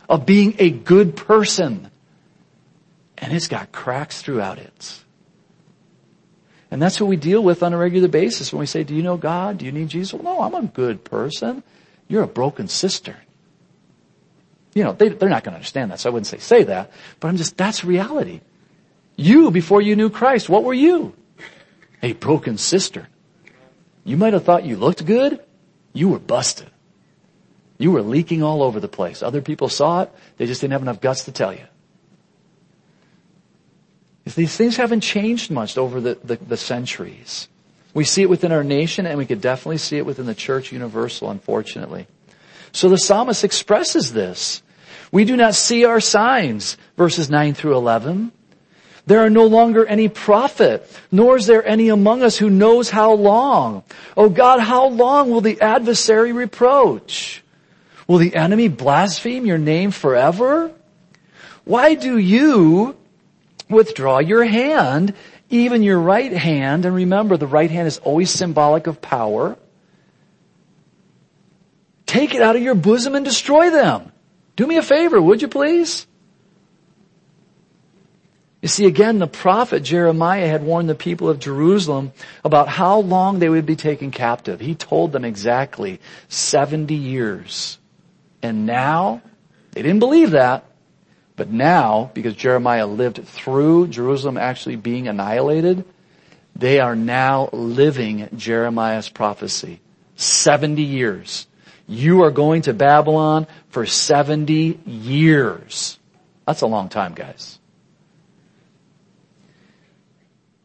of 0.08 0.28
being 0.28 0.54
a 0.60 0.70
good 0.70 1.16
person. 1.16 1.90
And 3.18 3.34
it's 3.34 3.48
got 3.48 3.72
cracks 3.72 4.22
throughout 4.22 4.60
it. 4.60 5.04
And 6.70 6.80
that's 6.80 7.02
what 7.02 7.08
we 7.08 7.16
deal 7.16 7.44
with 7.44 7.64
on 7.64 7.74
a 7.74 7.78
regular 7.78 8.08
basis 8.08 8.54
when 8.54 8.60
we 8.60 8.68
say, 8.68 8.84
do 8.84 8.94
you 8.94 9.02
know 9.02 9.18
God? 9.18 9.58
Do 9.58 9.66
you 9.66 9.72
need 9.72 9.90
Jesus? 9.90 10.14
Well, 10.14 10.22
no, 10.22 10.42
I'm 10.44 10.54
a 10.54 10.68
good 10.68 11.04
person. 11.04 11.64
You're 12.08 12.22
a 12.22 12.28
broken 12.28 12.68
cistern. 12.68 13.16
You 14.76 14.84
know, 14.84 14.92
they, 14.92 15.10
they're 15.10 15.30
not 15.30 15.44
going 15.44 15.54
to 15.54 15.58
understand 15.58 15.90
that, 15.92 16.02
so 16.02 16.10
I 16.10 16.14
wouldn't 16.14 16.28
say 16.28 16.38
say 16.38 16.64
that, 16.66 16.92
but 17.20 17.30
I'm 17.30 17.38
just, 17.38 17.58
that's 17.58 17.84
reality. 17.84 18.42
You, 19.16 19.50
before 19.50 19.82
you 19.82 19.96
knew 19.96 20.10
Christ, 20.10 20.50
what 20.50 20.64
were 20.64 20.74
you? 20.74 21.14
A 22.04 22.14
broken 22.14 22.58
cistern. 22.58 23.08
You 24.04 24.18
might 24.18 24.34
have 24.34 24.44
thought 24.44 24.66
you 24.66 24.76
looked 24.76 25.06
good. 25.06 25.40
You 25.94 26.10
were 26.10 26.20
busted. 26.20 26.70
You 27.78 27.92
were 27.92 28.02
leaking 28.02 28.44
all 28.44 28.62
over 28.62 28.80
the 28.80 28.88
place. 28.88 29.24
Other 29.24 29.42
people 29.42 29.70
saw 29.70 30.04
it. 30.04 30.12
They 30.38 30.46
just 30.46 30.62
didn't 30.62 30.74
have 30.74 30.82
enough 30.82 31.02
guts 31.02 31.26
to 31.26 31.32
tell 31.32 31.54
you. 31.54 31.66
These 34.26 34.56
things 34.56 34.76
haven't 34.76 35.02
changed 35.02 35.52
much 35.52 35.78
over 35.78 36.02
the, 36.02 36.16
the, 36.24 36.36
the, 36.38 36.58
centuries. 36.58 37.48
We 37.94 38.04
see 38.04 38.24
it 38.24 38.30
within 38.30 38.52
our 38.52 38.64
nation 38.64 39.06
and 39.06 39.18
we 39.18 39.26
could 39.26 39.40
definitely 39.40 39.78
see 39.78 39.98
it 39.98 40.06
within 40.06 40.26
the 40.26 40.34
church 40.34 40.72
universal, 40.72 41.30
unfortunately. 41.30 42.08
So 42.72 42.90
the 42.90 42.98
psalmist 42.98 43.44
expresses 43.44 44.14
this. 44.14 44.64
We 45.12 45.26
do 45.26 45.36
not 45.36 45.56
see 45.56 45.86
our 45.86 46.00
signs, 46.00 46.78
verses 46.98 47.30
9 47.30 47.54
through 47.54 47.76
11. 47.76 48.32
There 49.08 49.20
are 49.20 49.30
no 49.30 49.46
longer 49.46 49.86
any 49.86 50.08
prophet, 50.08 50.90
nor 51.12 51.38
is 51.38 51.46
there 51.46 51.66
any 51.66 51.90
among 51.90 52.24
us 52.24 52.38
who 52.38 52.50
knows 52.50 52.90
how 52.90 53.14
long. 53.14 53.84
Oh 54.18 54.30
God, 54.30 54.60
how 54.60 54.88
long 54.88 55.30
will 55.30 55.42
the 55.42 55.62
adversary 55.62 56.32
reproach? 56.32 57.44
Will 58.08 58.18
the 58.18 58.36
enemy 58.36 58.68
blaspheme 58.68 59.46
your 59.46 59.60
name 59.60 59.92
forever? 59.92 60.72
Why 61.66 61.94
do 61.96 62.18
you 62.18 62.96
withdraw 63.70 64.20
your 64.20 64.44
hand, 64.44 65.14
even 65.50 65.84
your 65.84 66.00
right 66.00 66.32
hand? 66.32 66.86
And 66.86 66.96
remember, 66.96 67.38
the 67.38 67.48
right 67.48 67.70
hand 67.70 67.88
is 67.88 68.00
always 68.00 68.32
symbolic 68.32 68.88
of 68.88 69.02
power. 69.02 69.56
Take 72.08 72.34
it 72.34 72.42
out 72.42 72.56
of 72.56 72.62
your 72.62 72.76
bosom 72.76 73.14
and 73.14 73.26
destroy 73.26 73.70
them. 73.70 74.12
Do 74.56 74.66
me 74.66 74.78
a 74.78 74.82
favor, 74.82 75.22
would 75.22 75.42
you 75.42 75.48
please? 75.48 76.08
You 78.62 78.70
see, 78.70 78.86
again, 78.86 79.20
the 79.20 79.28
prophet 79.28 79.84
Jeremiah 79.84 80.48
had 80.48 80.64
warned 80.64 80.90
the 80.90 80.96
people 80.96 81.30
of 81.30 81.40
Jerusalem 81.40 82.14
about 82.44 82.68
how 82.68 83.00
long 83.00 83.38
they 83.38 83.50
would 83.50 83.66
be 83.66 83.76
taken 83.76 84.10
captive. 84.10 84.60
He 84.60 84.74
told 84.74 85.12
them 85.12 85.24
exactly 85.24 86.00
70 86.30 86.96
years. 86.96 87.78
And 88.42 88.66
now, 88.66 89.22
they 89.74 89.84
didn't 89.84 90.00
believe 90.00 90.32
that, 90.32 90.66
but 91.36 91.52
now, 91.52 92.10
because 92.14 92.34
Jeremiah 92.34 92.88
lived 92.88 93.24
through 93.28 93.90
Jerusalem 93.90 94.38
actually 94.38 94.78
being 94.78 95.08
annihilated, 95.08 95.86
they 96.56 96.80
are 96.80 96.96
now 96.96 97.50
living 97.52 98.30
Jeremiah's 98.36 99.10
prophecy. 99.10 99.82
70 100.16 100.82
years. 100.82 101.46
You 101.88 102.24
are 102.24 102.32
going 102.32 102.64
to 102.64 102.74
Babylon 102.74 103.48
for 103.70 103.86
70 103.86 104.80
years. 104.86 106.00
That's 106.46 106.62
a 106.62 106.68
long 106.68 106.90
time, 106.90 107.14
guys. 107.14 107.60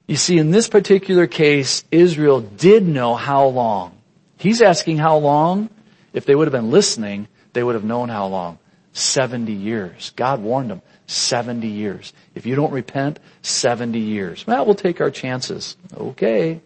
You 0.07 0.17
see, 0.17 0.39
in 0.39 0.51
this 0.51 0.69
particular 0.69 1.27
case, 1.27 1.85
Israel 1.91 2.41
did 2.41 2.87
know 2.87 3.15
how 3.15 3.47
long. 3.47 3.97
He's 4.39 4.61
asking 4.61 4.99
how 4.99 5.19
long. 5.19 5.71
If 6.13 6.25
they 6.25 6.35
would 6.35 6.49
have 6.49 6.53
been 6.53 6.71
listening, 6.71 7.29
they 7.53 7.63
would 7.63 7.77
have 7.77 7.85
known 7.85 8.09
how 8.09 8.27
long. 8.27 8.59
70 8.93 9.53
years. 9.53 10.11
God 10.17 10.43
warned 10.43 10.71
them. 10.71 10.83
70 11.07 11.67
years. 11.69 12.13
If 12.35 12.47
you 12.47 12.57
don't 12.57 12.73
repent, 12.73 13.21
70 13.43 13.99
years. 13.99 14.47
Well, 14.47 14.65
we'll 14.65 14.75
take 14.75 15.01
our 15.01 15.11
chances. 15.11 15.77
Okay. 15.97 16.61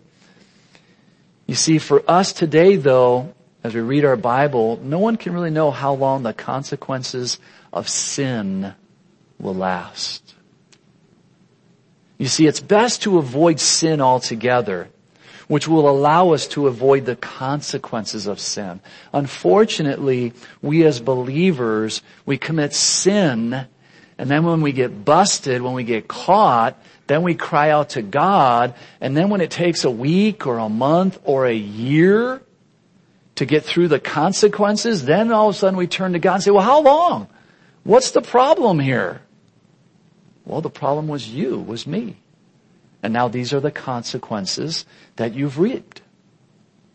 You 1.46 1.54
see, 1.54 1.78
for 1.78 2.02
us 2.08 2.32
today 2.32 2.76
though, 2.76 3.33
as 3.64 3.74
we 3.74 3.80
read 3.80 4.04
our 4.04 4.16
Bible, 4.16 4.78
no 4.82 4.98
one 4.98 5.16
can 5.16 5.32
really 5.32 5.50
know 5.50 5.70
how 5.70 5.94
long 5.94 6.22
the 6.22 6.34
consequences 6.34 7.40
of 7.72 7.88
sin 7.88 8.74
will 9.40 9.54
last. 9.54 10.34
You 12.18 12.26
see, 12.26 12.46
it's 12.46 12.60
best 12.60 13.02
to 13.02 13.18
avoid 13.18 13.58
sin 13.58 14.00
altogether 14.00 14.88
which 15.48 15.68
will 15.68 15.88
allow 15.88 16.30
us 16.30 16.46
to 16.48 16.66
avoid 16.66 17.04
the 17.04 17.16
consequences 17.16 18.26
of 18.26 18.40
sin. 18.40 18.80
Unfortunately, 19.12 20.32
we 20.62 20.84
as 20.84 21.00
believers, 21.00 22.02
we 22.24 22.38
commit 22.38 22.72
sin, 22.72 23.66
and 24.16 24.30
then 24.30 24.44
when 24.44 24.62
we 24.62 24.72
get 24.72 25.04
busted, 25.04 25.60
when 25.60 25.74
we 25.74 25.84
get 25.84 26.08
caught, 26.08 26.80
then 27.06 27.22
we 27.22 27.34
cry 27.34 27.70
out 27.70 27.90
to 27.90 28.02
God, 28.02 28.74
and 29.00 29.16
then 29.16 29.28
when 29.28 29.42
it 29.42 29.50
takes 29.50 29.84
a 29.84 29.90
week 29.90 30.46
or 30.46 30.58
a 30.58 30.68
month 30.68 31.18
or 31.24 31.46
a 31.46 31.54
year 31.54 32.40
to 33.36 33.46
get 33.46 33.64
through 33.64 33.88
the 33.88 33.98
consequences, 33.98 35.04
then 35.04 35.32
all 35.32 35.48
of 35.48 35.54
a 35.54 35.58
sudden 35.58 35.76
we 35.76 35.86
turn 35.86 36.12
to 36.12 36.18
God 36.18 36.34
and 36.34 36.42
say, 36.42 36.50
well, 36.50 36.62
how 36.62 36.80
long? 36.80 37.28
What's 37.82 38.12
the 38.12 38.22
problem 38.22 38.78
here? 38.78 39.20
Well, 40.44 40.60
the 40.60 40.70
problem 40.70 41.08
was 41.08 41.28
you, 41.28 41.58
was 41.58 41.86
me. 41.86 42.16
And 43.02 43.12
now 43.12 43.28
these 43.28 43.52
are 43.52 43.60
the 43.60 43.70
consequences 43.70 44.86
that 45.16 45.34
you've 45.34 45.58
reaped. 45.58 46.00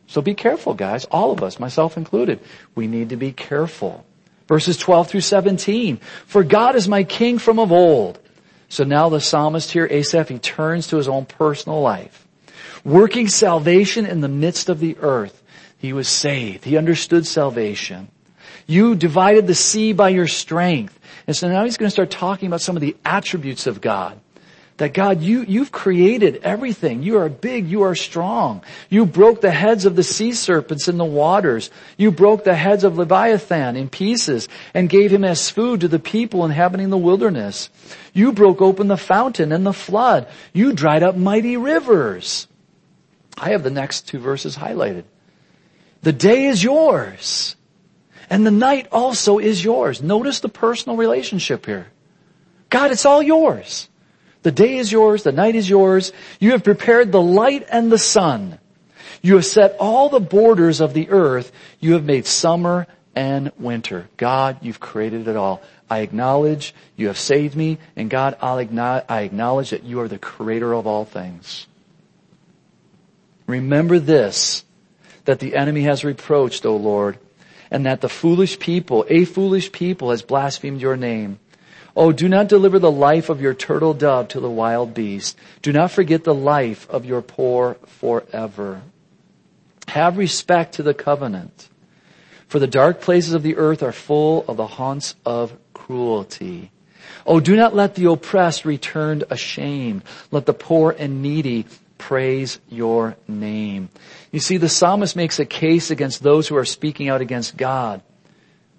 So 0.08 0.21
be 0.21 0.34
careful, 0.34 0.73
guys. 0.73 1.06
All 1.06 1.32
of 1.32 1.43
us, 1.43 1.60
myself 1.60 1.97
included. 1.97 2.39
We 2.73 2.88
need 2.88 3.10
to 3.10 3.15
be 3.15 3.32
careful. 3.32 4.06
Verses 4.47 4.78
12 4.78 5.08
through 5.08 5.21
17. 5.21 5.97
For 6.25 6.43
God 6.43 6.75
is 6.75 6.88
my 6.88 7.04
king 7.04 7.38
from 7.38 7.60
of 7.60 7.71
old. 7.71 8.19
So 8.69 8.84
now 8.84 9.10
the 9.10 9.21
psalmist 9.21 9.71
here, 9.71 9.88
Asaph, 9.89 10.30
he 10.30 10.39
turns 10.39 10.88
to 10.88 10.97
his 10.97 11.08
own 11.08 11.25
personal 11.25 11.82
life. 11.82 12.28
Working 12.84 13.28
salvation 13.28 14.08
in 14.08 14.21
the 14.21 14.28
midst 14.28 14.69
of 14.69 14.80
the 14.80 14.97
earth. 14.99 15.43
He 15.79 15.93
was 15.93 16.07
saved. 16.07 16.65
He 16.65 16.77
understood 16.77 17.25
salvation. 17.25 18.09
You 18.67 18.95
divided 18.95 19.47
the 19.47 19.55
sea 19.55 19.93
by 19.93 20.09
your 20.09 20.27
strength. 20.27 20.99
And 21.25 21.35
so 21.35 21.49
now 21.49 21.63
he's 21.63 21.77
going 21.77 21.87
to 21.87 21.91
start 21.91 22.11
talking 22.11 22.47
about 22.47 22.61
some 22.61 22.75
of 22.75 22.81
the 22.81 22.95
attributes 23.03 23.65
of 23.65 23.81
God. 23.81 24.19
That 24.77 24.93
God, 24.93 25.21
you, 25.21 25.43
you've 25.43 25.71
created 25.71 26.41
everything. 26.43 27.01
You 27.01 27.17
are 27.19 27.29
big. 27.29 27.67
You 27.67 27.83
are 27.83 27.95
strong. 27.95 28.61
You 28.89 29.05
broke 29.05 29.41
the 29.41 29.51
heads 29.51 29.85
of 29.85 29.95
the 29.95 30.03
sea 30.03 30.33
serpents 30.33 30.87
in 30.87 30.97
the 30.97 31.05
waters. 31.05 31.69
You 31.97 32.11
broke 32.11 32.43
the 32.43 32.55
heads 32.55 32.83
of 32.83 32.97
Leviathan 32.97 33.75
in 33.75 33.89
pieces 33.89 34.47
and 34.73 34.89
gave 34.89 35.11
him 35.11 35.23
as 35.23 35.49
food 35.49 35.81
to 35.81 35.87
the 35.87 35.99
people 35.99 36.45
inhabiting 36.45 36.89
the 36.89 36.97
wilderness. 36.97 37.69
You 38.13 38.31
broke 38.31 38.61
open 38.61 38.87
the 38.87 38.97
fountain 38.97 39.51
and 39.51 39.65
the 39.65 39.73
flood. 39.73 40.27
You 40.53 40.73
dried 40.73 41.03
up 41.03 41.15
mighty 41.15 41.57
rivers. 41.57 42.47
I 43.37 43.51
have 43.51 43.63
the 43.63 43.71
next 43.71 44.07
two 44.07 44.19
verses 44.19 44.57
highlighted. 44.57 45.03
The 46.01 46.13
day 46.13 46.45
is 46.45 46.63
yours 46.63 47.55
and 48.29 48.45
the 48.45 48.51
night 48.51 48.88
also 48.91 49.39
is 49.39 49.63
yours. 49.63 50.01
Notice 50.01 50.39
the 50.39 50.49
personal 50.49 50.97
relationship 50.97 51.65
here. 51.65 51.88
God, 52.69 52.91
it's 52.91 53.05
all 53.05 53.21
yours. 53.21 53.89
The 54.43 54.51
day 54.51 54.77
is 54.77 54.91
yours, 54.91 55.23
the 55.23 55.31
night 55.31 55.55
is 55.55 55.69
yours. 55.69 56.13
You 56.39 56.51
have 56.51 56.63
prepared 56.63 57.12
the 57.12 57.21
light 57.21 57.67
and 57.69 57.91
the 57.91 57.97
sun. 57.97 58.59
You 59.21 59.35
have 59.35 59.45
set 59.45 59.75
all 59.79 60.09
the 60.09 60.19
borders 60.19 60.79
of 60.79 60.93
the 60.93 61.09
earth. 61.09 61.51
You 61.79 61.93
have 61.93 62.05
made 62.05 62.25
summer 62.25 62.88
and 63.15 63.51
winter. 63.57 64.07
God, 64.15 64.59
you've 64.62 64.79
created 64.79 65.27
it 65.27 65.35
all. 65.35 65.62
I 65.89 65.99
acknowledge 65.99 66.73
you 66.95 67.07
have 67.07 67.17
saved 67.17 67.55
me, 67.55 67.79
and 67.95 68.09
God, 68.09 68.38
acknowledge, 68.41 69.05
I 69.09 69.21
acknowledge 69.21 69.71
that 69.71 69.83
you 69.83 69.99
are 69.99 70.07
the 70.07 70.19
creator 70.19 70.71
of 70.73 70.88
all 70.88 71.03
things. 71.03 71.67
Remember 73.47 73.97
this, 73.97 74.63
that 75.29 75.37
the 75.37 75.55
enemy 75.55 75.83
has 75.83 76.03
reproached, 76.03 76.65
O 76.65 76.75
Lord, 76.75 77.19
and 77.69 77.85
that 77.85 78.01
the 78.01 78.09
foolish 78.09 78.57
people, 78.57 79.05
a 79.09 79.25
foolish 79.25 79.71
people 79.71 80.09
has 80.09 80.23
blasphemed 80.23 80.81
your 80.81 80.97
name. 80.97 81.37
Oh, 81.95 82.11
do 82.11 82.27
not 82.27 82.47
deliver 82.47 82.79
the 82.79 82.89
life 82.89 83.29
of 83.29 83.39
your 83.39 83.53
turtle 83.53 83.93
dove 83.93 84.29
to 84.29 84.39
the 84.39 84.49
wild 84.49 84.95
beast. 84.95 85.37
Do 85.61 85.71
not 85.71 85.91
forget 85.91 86.23
the 86.23 86.33
life 86.33 86.89
of 86.89 87.05
your 87.05 87.21
poor 87.21 87.75
forever. 87.85 88.81
Have 89.87 90.17
respect 90.17 90.73
to 90.75 90.83
the 90.83 90.95
covenant. 90.95 91.69
For 92.47 92.57
the 92.57 92.65
dark 92.65 92.99
places 92.99 93.33
of 93.33 93.43
the 93.43 93.57
earth 93.57 93.83
are 93.83 93.91
full 93.91 94.43
of 94.47 94.57
the 94.57 94.65
haunts 94.65 95.13
of 95.27 95.55
cruelty. 95.75 96.71
Oh, 97.23 97.39
do 97.39 97.55
not 97.55 97.75
let 97.75 97.93
the 97.93 98.09
oppressed 98.09 98.65
return 98.65 99.21
ashamed. 99.29 100.01
Let 100.31 100.47
the 100.47 100.55
poor 100.55 100.95
and 100.97 101.21
needy 101.21 101.67
praise 101.99 102.59
your 102.69 103.15
name. 103.27 103.89
You 104.31 104.39
see, 104.39 104.57
the 104.57 104.69
psalmist 104.69 105.15
makes 105.15 105.38
a 105.38 105.45
case 105.45 105.91
against 105.91 106.23
those 106.23 106.47
who 106.47 106.55
are 106.55 106.65
speaking 106.65 107.09
out 107.09 107.21
against 107.21 107.55
God. 107.55 108.01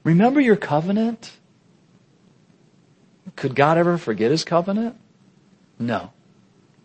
Remember 0.03 0.41
your 0.41 0.57
covenant? 0.57 1.31
Could 3.37 3.55
God 3.55 3.79
ever 3.79 3.97
forget 3.97 4.33
his 4.33 4.43
covenant? 4.43 4.97
No. 5.79 6.13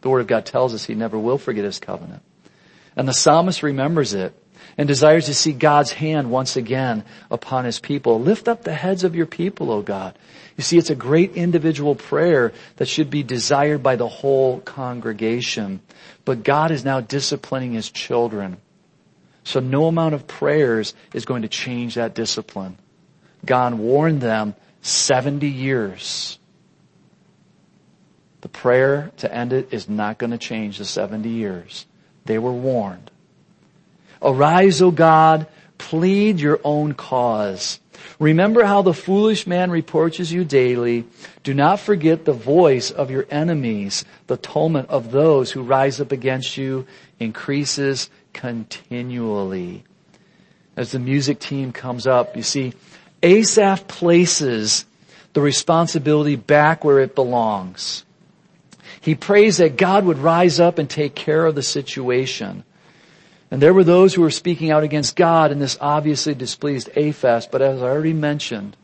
The 0.01 0.09
word 0.09 0.19
of 0.19 0.27
God 0.27 0.45
tells 0.45 0.75
us 0.75 0.85
he 0.85 0.93
never 0.93 1.17
will 1.17 1.39
forget 1.39 1.65
his 1.65 1.79
covenant. 1.79 2.21
And 2.95 3.07
the 3.07 3.13
psalmist 3.13 3.63
remembers 3.63 4.13
it 4.13 4.33
and 4.77 4.87
desires 4.87 5.25
to 5.25 5.33
see 5.33 5.51
God's 5.51 5.91
hand 5.91 6.31
once 6.31 6.55
again 6.55 7.03
upon 7.31 7.65
his 7.65 7.79
people. 7.79 8.19
Lift 8.19 8.47
up 8.47 8.63
the 8.63 8.73
heads 8.73 9.03
of 9.03 9.15
your 9.15 9.25
people, 9.25 9.71
O 9.71 9.81
God. 9.81 10.17
You 10.57 10.63
see, 10.63 10.77
it's 10.77 10.89
a 10.89 10.95
great 10.95 11.35
individual 11.35 11.95
prayer 11.95 12.53
that 12.77 12.87
should 12.87 13.09
be 13.09 13.23
desired 13.23 13.83
by 13.83 13.95
the 13.95 14.07
whole 14.07 14.59
congregation. 14.61 15.81
But 16.23 16.43
God 16.43 16.71
is 16.71 16.85
now 16.85 17.01
disciplining 17.01 17.73
his 17.73 17.89
children. 17.89 18.57
So 19.43 19.59
no 19.59 19.85
amount 19.85 20.15
of 20.15 20.27
prayers 20.27 20.93
is 21.13 21.25
going 21.25 21.43
to 21.43 21.47
change 21.47 21.95
that 21.95 22.15
discipline. 22.15 22.77
God 23.45 23.75
warned 23.75 24.21
them 24.21 24.55
70 24.81 25.47
years. 25.47 26.39
The 28.41 28.49
prayer 28.49 29.11
to 29.17 29.33
end 29.33 29.53
it 29.53 29.69
is 29.71 29.89
not 29.89 30.17
going 30.17 30.31
to 30.31 30.37
change 30.37 30.77
the 30.77 30.85
70 30.85 31.29
years. 31.29 31.85
They 32.25 32.39
were 32.39 32.53
warned. 32.53 33.11
Arise, 34.25 34.81
O 34.81 34.89
God, 34.89 35.45
plead 35.77 36.39
your 36.39 36.59
own 36.63 36.93
cause. 36.93 37.79
Remember 38.19 38.63
how 38.63 38.81
the 38.81 38.93
foolish 38.93 39.45
man 39.45 39.69
reproaches 39.69 40.31
you 40.31 40.43
daily. 40.43 41.05
Do 41.43 41.53
not 41.53 41.79
forget 41.79 42.25
the 42.25 42.33
voice 42.33 42.89
of 42.89 43.11
your 43.11 43.25
enemies. 43.29 44.03
The 44.27 44.37
tumult 44.37 44.89
of 44.89 45.11
those 45.11 45.51
who 45.51 45.61
rise 45.61 46.01
up 46.01 46.11
against 46.11 46.57
you 46.57 46.87
increases 47.19 48.09
continually. 48.33 49.83
As 50.75 50.91
the 50.91 50.99
music 50.99 51.39
team 51.39 51.71
comes 51.71 52.07
up, 52.07 52.35
you 52.35 52.43
see, 52.43 52.73
Asaph 53.21 53.87
places 53.87 54.85
the 55.33 55.41
responsibility 55.41 56.35
back 56.35 56.83
where 56.83 56.99
it 56.99 57.15
belongs. 57.15 58.05
He 59.01 59.15
prays 59.15 59.57
that 59.57 59.77
God 59.77 60.05
would 60.05 60.17
rise 60.17 60.59
up 60.59 60.79
and 60.79 60.89
take 60.89 61.15
care 61.15 61.45
of 61.45 61.55
the 61.55 61.63
situation. 61.63 62.63
And 63.51 63.61
there 63.61 63.73
were 63.73 63.83
those 63.83 64.13
who 64.13 64.21
were 64.21 64.31
speaking 64.31 64.71
out 64.71 64.83
against 64.83 65.15
God, 65.15 65.51
and 65.51 65.61
this 65.61 65.77
obviously 65.79 66.33
displeased 66.33 66.89
Asaph, 66.95 67.51
but 67.51 67.61
as 67.61 67.81
I 67.81 67.85
already 67.85 68.13
mentioned, 68.13 68.75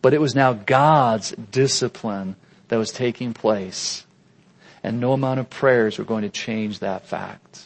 but 0.00 0.14
it 0.14 0.20
was 0.20 0.34
now 0.34 0.52
God's 0.52 1.32
discipline 1.32 2.36
that 2.68 2.78
was 2.78 2.92
taking 2.92 3.34
place. 3.34 4.04
And 4.82 5.00
no 5.00 5.12
amount 5.12 5.40
of 5.40 5.50
prayers 5.50 5.98
were 5.98 6.04
going 6.04 6.22
to 6.22 6.28
change 6.28 6.78
that 6.78 7.06
fact. 7.06 7.64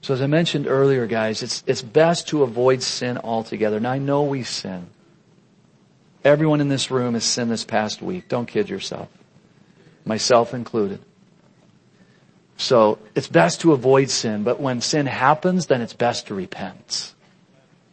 So 0.00 0.14
as 0.14 0.22
I 0.22 0.26
mentioned 0.26 0.66
earlier, 0.66 1.06
guys, 1.06 1.42
it's, 1.42 1.64
it's 1.66 1.82
best 1.82 2.28
to 2.28 2.42
avoid 2.42 2.82
sin 2.82 3.18
altogether. 3.18 3.80
Now 3.80 3.90
I 3.90 3.98
know 3.98 4.22
we 4.22 4.44
sin. 4.44 4.86
Everyone 6.24 6.60
in 6.60 6.68
this 6.68 6.90
room 6.90 7.14
has 7.14 7.24
sinned 7.24 7.50
this 7.50 7.64
past 7.64 8.00
week. 8.00 8.28
Don't 8.28 8.46
kid 8.46 8.68
yourself. 8.68 9.08
Myself 10.04 10.54
included. 10.54 11.00
So 12.58 12.98
it's 13.14 13.28
best 13.28 13.60
to 13.60 13.72
avoid 13.72 14.10
sin, 14.10 14.42
but 14.42 14.60
when 14.60 14.80
sin 14.80 15.06
happens, 15.06 15.66
then 15.66 15.80
it's 15.80 15.94
best 15.94 16.26
to 16.26 16.34
repent. 16.34 17.14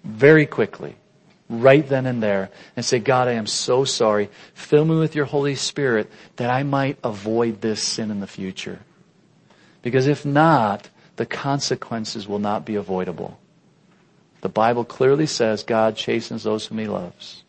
Very 0.04 0.48
quickly. 0.48 0.96
Right 1.48 1.88
then 1.88 2.08
and 2.08 2.22
there. 2.22 2.50
And 2.76 2.84
say, 2.84 2.98
God, 2.98 3.28
I 3.28 3.34
am 3.34 3.46
so 3.46 3.86
sorry. 3.86 4.28
Fill 4.56 4.84
me 4.84 4.96
with 4.98 5.16
your 5.16 5.26
Holy 5.26 5.54
Spirit 5.54 6.12
that 6.38 6.50
I 6.50 6.64
might 6.64 6.98
avoid 7.04 7.62
this 7.62 7.82
sin 7.82 8.10
in 8.10 8.22
the 8.22 8.28
future. 8.28 8.80
Because 9.84 10.08
if 10.08 10.26
not, 10.26 10.90
the 11.18 11.28
consequences 11.28 12.28
will 12.28 12.40
not 12.40 12.66
be 12.66 12.74
avoidable. 12.74 13.40
The 14.42 14.50
Bible 14.50 14.84
clearly 14.84 15.28
says 15.28 15.62
God 15.62 15.96
chastens 15.96 16.42
those 16.42 16.66
whom 16.66 16.80
he 16.80 16.88
loves. 16.88 17.44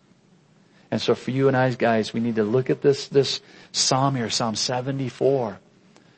And 0.90 1.00
so 1.00 1.14
for 1.14 1.30
you 1.30 1.48
and 1.48 1.56
I 1.56 1.70
guys, 1.70 2.12
we 2.12 2.20
need 2.20 2.36
to 2.36 2.44
look 2.44 2.68
at 2.68 2.82
this, 2.82 3.08
this 3.08 3.40
Psalm 3.72 4.16
here, 4.16 4.28
Psalm 4.28 4.54
74 4.54 5.60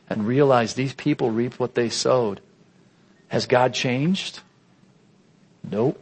and 0.08 0.26
realize 0.26 0.74
these 0.74 0.94
people 0.94 1.30
reaped 1.30 1.60
what 1.60 1.74
they 1.74 1.88
sowed. 1.88 2.40
Has 3.28 3.46
God 3.46 3.74
changed? 3.74 4.40
Nope. 5.62 6.00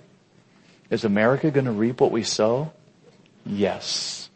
Is 0.90 1.04
America 1.04 1.50
going 1.50 1.64
to 1.66 1.72
reap 1.72 2.00
what 2.00 2.12
we 2.12 2.22
sow? 2.22 2.72
Yes. 3.44 4.28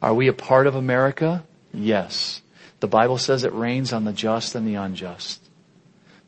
Are 0.00 0.14
we 0.14 0.26
a 0.26 0.32
part 0.32 0.66
of 0.66 0.74
America? 0.74 1.44
Yes. 1.72 2.42
The 2.80 2.88
Bible 2.88 3.18
says 3.18 3.44
it 3.44 3.54
rains 3.54 3.92
on 3.92 4.04
the 4.04 4.12
just 4.12 4.56
and 4.56 4.66
the 4.66 4.74
unjust. 4.74 5.40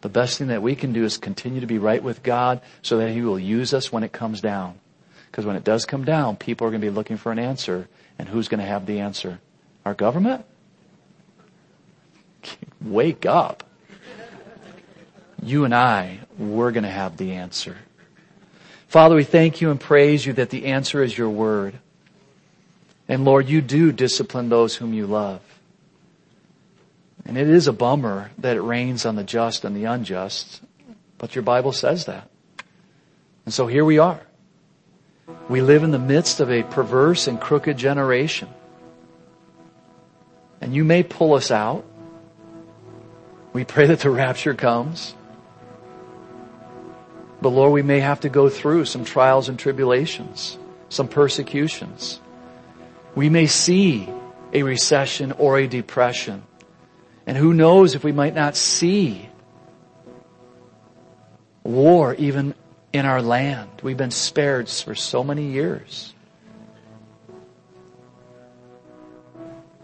The 0.03 0.09
best 0.09 0.38
thing 0.38 0.49
that 0.49 0.62
we 0.62 0.77
can 0.77 0.93
do 0.93 1.05
is 1.05 1.17
continue 1.17 1.61
to 1.61 1.67
be 1.67 1.79
right 1.79 2.03
with 2.03 2.23
God 2.23 2.61
so 2.83 2.99
that 2.99 3.11
He 3.11 3.23
will 3.23 3.38
use 3.38 3.75
us 3.75 3.90
when 3.90 4.05
it 4.05 4.12
comes 4.12 4.40
down. 4.40 4.79
Because 5.31 5.47
when 5.47 5.57
it 5.57 5.64
does 5.64 5.87
come 5.87 6.05
down, 6.05 6.37
people 6.37 6.67
are 6.67 6.71
going 6.71 6.81
to 6.81 6.87
be 6.87 6.95
looking 6.95 7.17
for 7.17 7.33
an 7.33 7.40
answer. 7.40 7.88
And 8.19 8.29
who's 8.29 8.47
going 8.47 8.61
to 8.61 8.67
have 8.67 8.87
the 8.87 9.01
answer? 9.01 9.40
Our 9.85 9.95
government? 9.95 10.45
wake 12.81 13.27
up. 13.27 13.65
You 15.43 15.65
and 15.65 15.75
I, 15.75 16.21
we're 16.39 16.73
going 16.73 16.85
to 16.85 16.91
have 16.91 17.17
the 17.17 17.33
answer. 17.33 17.77
Father, 18.89 19.17
we 19.17 19.25
thank 19.25 19.61
you 19.61 19.71
and 19.71 19.81
praise 19.81 20.25
you 20.25 20.33
that 20.35 20.51
the 20.51 20.67
answer 20.67 21.03
is 21.03 21.17
your 21.17 21.29
word. 21.29 21.79
And 23.09 23.25
Lord, 23.25 23.49
you 23.49 23.61
do 23.61 23.93
discipline 23.93 24.49
those 24.49 24.77
whom 24.77 24.95
you 24.95 25.07
love. 25.07 25.41
And 27.27 27.37
it 27.37 27.49
is 27.49 27.67
a 27.67 27.73
bummer 27.73 28.31
that 28.39 28.57
it 28.57 28.63
rains 28.63 29.05
on 29.05 29.17
the 29.17 29.25
just 29.25 29.65
and 29.65 29.75
the 29.77 29.85
unjust, 29.85 30.63
but 31.19 31.35
your 31.35 31.43
Bible 31.43 31.73
says 31.73 32.05
that. 32.07 32.29
And 33.45 33.53
so 33.53 33.67
here 33.67 33.85
we 33.85 33.99
are. 33.99 34.21
We 35.49 35.61
live 35.61 35.83
in 35.83 35.91
the 35.91 35.99
midst 35.99 36.41
of 36.41 36.51
a 36.51 36.63
perverse 36.63 37.27
and 37.27 37.41
crooked 37.41 37.77
generation. 37.77 38.49
And 40.61 40.75
you 40.75 40.85
may 40.85 41.03
pull 41.03 41.35
us 41.35 41.51
out. 41.51 41.85
We 43.55 43.64
pray 43.64 43.87
that 43.87 44.01
the 44.01 44.11
rapture 44.11 44.53
comes. 44.53 45.14
But 47.40 47.51
Lord, 47.51 47.73
we 47.73 47.83
may 47.83 48.01
have 48.01 48.21
to 48.21 48.29
go 48.29 48.49
through 48.49 48.85
some 48.87 49.05
trials 49.05 49.49
and 49.49 49.57
tribulations, 49.59 50.59
some 50.88 51.07
persecutions. 51.07 52.21
We 53.14 53.31
may 53.31 53.47
see 53.47 54.09
a 54.53 54.64
recession 54.64 55.33
or 55.33 55.59
a 55.59 55.69
depression. 55.69 56.43
And 57.27 57.37
who 57.37 57.55
knows 57.55 57.95
if 57.95 58.03
we 58.03 58.11
might 58.11 58.35
not 58.35 58.57
see 58.57 59.29
war 61.62 62.14
even 62.14 62.55
in 62.93 63.07
our 63.07 63.23
land. 63.23 63.71
We've 63.85 63.97
been 63.97 64.11
spared 64.11 64.69
for 64.69 64.97
so 64.97 65.23
many 65.23 65.53
years. 65.53 66.12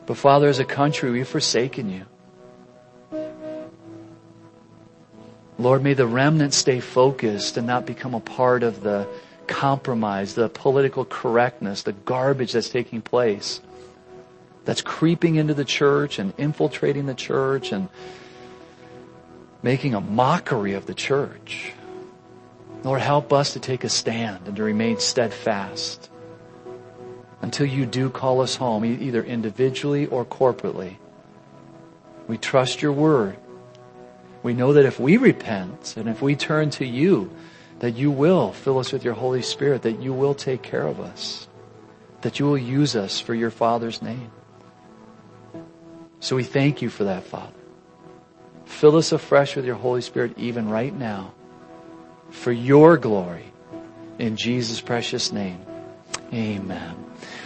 But 0.06 0.16
Father, 0.16 0.48
as 0.48 0.58
a 0.58 0.64
country, 0.64 1.12
we've 1.12 1.28
forsaken 1.28 1.88
you. 1.88 2.06
Lord, 5.60 5.82
may 5.82 5.92
the 5.92 6.06
remnant 6.06 6.54
stay 6.54 6.80
focused 6.80 7.58
and 7.58 7.66
not 7.66 7.84
become 7.84 8.14
a 8.14 8.20
part 8.20 8.62
of 8.62 8.82
the 8.82 9.06
compromise, 9.46 10.34
the 10.34 10.48
political 10.48 11.04
correctness, 11.04 11.82
the 11.82 11.92
garbage 11.92 12.52
that's 12.52 12.70
taking 12.70 13.02
place, 13.02 13.60
that's 14.64 14.80
creeping 14.80 15.34
into 15.34 15.52
the 15.52 15.66
church 15.66 16.18
and 16.18 16.32
infiltrating 16.38 17.04
the 17.04 17.14
church 17.14 17.72
and 17.72 17.90
making 19.62 19.94
a 19.94 20.00
mockery 20.00 20.72
of 20.72 20.86
the 20.86 20.94
church. 20.94 21.74
Lord, 22.82 23.02
help 23.02 23.30
us 23.30 23.52
to 23.52 23.60
take 23.60 23.84
a 23.84 23.90
stand 23.90 24.46
and 24.46 24.56
to 24.56 24.62
remain 24.62 24.98
steadfast 24.98 26.08
until 27.42 27.66
you 27.66 27.84
do 27.84 28.08
call 28.08 28.40
us 28.40 28.56
home, 28.56 28.82
either 28.86 29.22
individually 29.22 30.06
or 30.06 30.24
corporately. 30.24 30.96
We 32.28 32.38
trust 32.38 32.80
your 32.80 32.92
word. 32.92 33.36
We 34.42 34.54
know 34.54 34.72
that 34.74 34.86
if 34.86 34.98
we 35.00 35.16
repent 35.16 35.94
and 35.96 36.08
if 36.08 36.22
we 36.22 36.36
turn 36.36 36.70
to 36.70 36.86
you, 36.86 37.30
that 37.80 37.92
you 37.92 38.10
will 38.10 38.52
fill 38.52 38.78
us 38.78 38.92
with 38.92 39.04
your 39.04 39.14
Holy 39.14 39.42
Spirit, 39.42 39.82
that 39.82 40.00
you 40.02 40.12
will 40.12 40.34
take 40.34 40.62
care 40.62 40.86
of 40.86 41.00
us, 41.00 41.48
that 42.22 42.38
you 42.38 42.46
will 42.46 42.58
use 42.58 42.96
us 42.96 43.20
for 43.20 43.34
your 43.34 43.50
Father's 43.50 44.02
name. 44.02 44.30
So 46.20 46.36
we 46.36 46.44
thank 46.44 46.82
you 46.82 46.90
for 46.90 47.04
that, 47.04 47.24
Father. 47.24 47.52
Fill 48.66 48.96
us 48.96 49.12
afresh 49.12 49.56
with 49.56 49.64
your 49.64 49.76
Holy 49.76 50.02
Spirit 50.02 50.38
even 50.38 50.68
right 50.68 50.94
now. 50.94 51.32
for 52.30 52.52
your 52.52 52.96
glory. 52.96 53.44
In 54.18 54.36
Jesus' 54.36 54.80
precious 54.80 55.32
name. 55.32 55.60
Amen. 56.32 56.94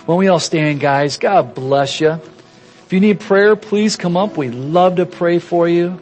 When 0.06 0.18
we 0.18 0.28
all 0.28 0.40
stand, 0.40 0.80
guys, 0.80 1.16
God 1.16 1.54
bless 1.54 2.00
you. 2.00 2.12
If 2.12 2.92
you 2.92 3.00
need 3.00 3.20
prayer, 3.20 3.56
please 3.56 3.96
come 3.96 4.16
up. 4.16 4.36
We'd 4.36 4.54
love 4.54 4.96
to 4.96 5.06
pray 5.06 5.38
for 5.38 5.68
you. 5.68 6.00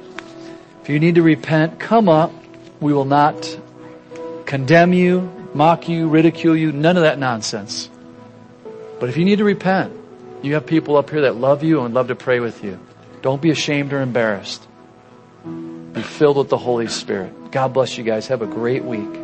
If 0.83 0.89
you 0.89 0.99
need 0.99 1.15
to 1.15 1.23
repent, 1.23 1.79
come 1.79 2.09
up. 2.09 2.33
We 2.81 2.93
will 2.93 3.05
not 3.05 3.59
condemn 4.47 4.93
you, 4.93 5.31
mock 5.55 5.89
you, 5.89 6.09
ridicule 6.09 6.57
you, 6.57 6.73
none 6.73 6.97
of 6.97 7.05
that 7.05 7.19
nonsense. 7.19 7.89
But 8.99 9.09
if 9.09 9.17
you 9.17 9.25
need 9.25 9.39
to 9.39 9.45
repent, 9.45 9.93
you 10.43 10.55
have 10.55 10.67
people 10.67 10.97
up 10.97 11.11
here 11.11 11.23
that 11.23 11.37
love 11.37 11.63
you 11.63 11.77
and 11.77 11.85
would 11.85 11.93
love 11.95 12.09
to 12.09 12.17
pray 12.17 12.41
with 12.41 12.65
you. 12.65 12.81
Don't 13.23 13.41
be 13.41 13.51
ashamed 13.51 13.93
or 13.93 14.01
embarrassed. 14.01 14.67
Be 15.45 16.03
filled 16.03 16.37
with 16.37 16.49
the 16.49 16.59
Holy 16.59 16.89
Spirit. 16.89 17.53
God 17.53 17.73
bless 17.73 17.97
you 17.97 18.03
guys. 18.03 18.27
Have 18.27 18.43
a 18.43 18.47
great 18.47 18.83
week. 18.83 19.22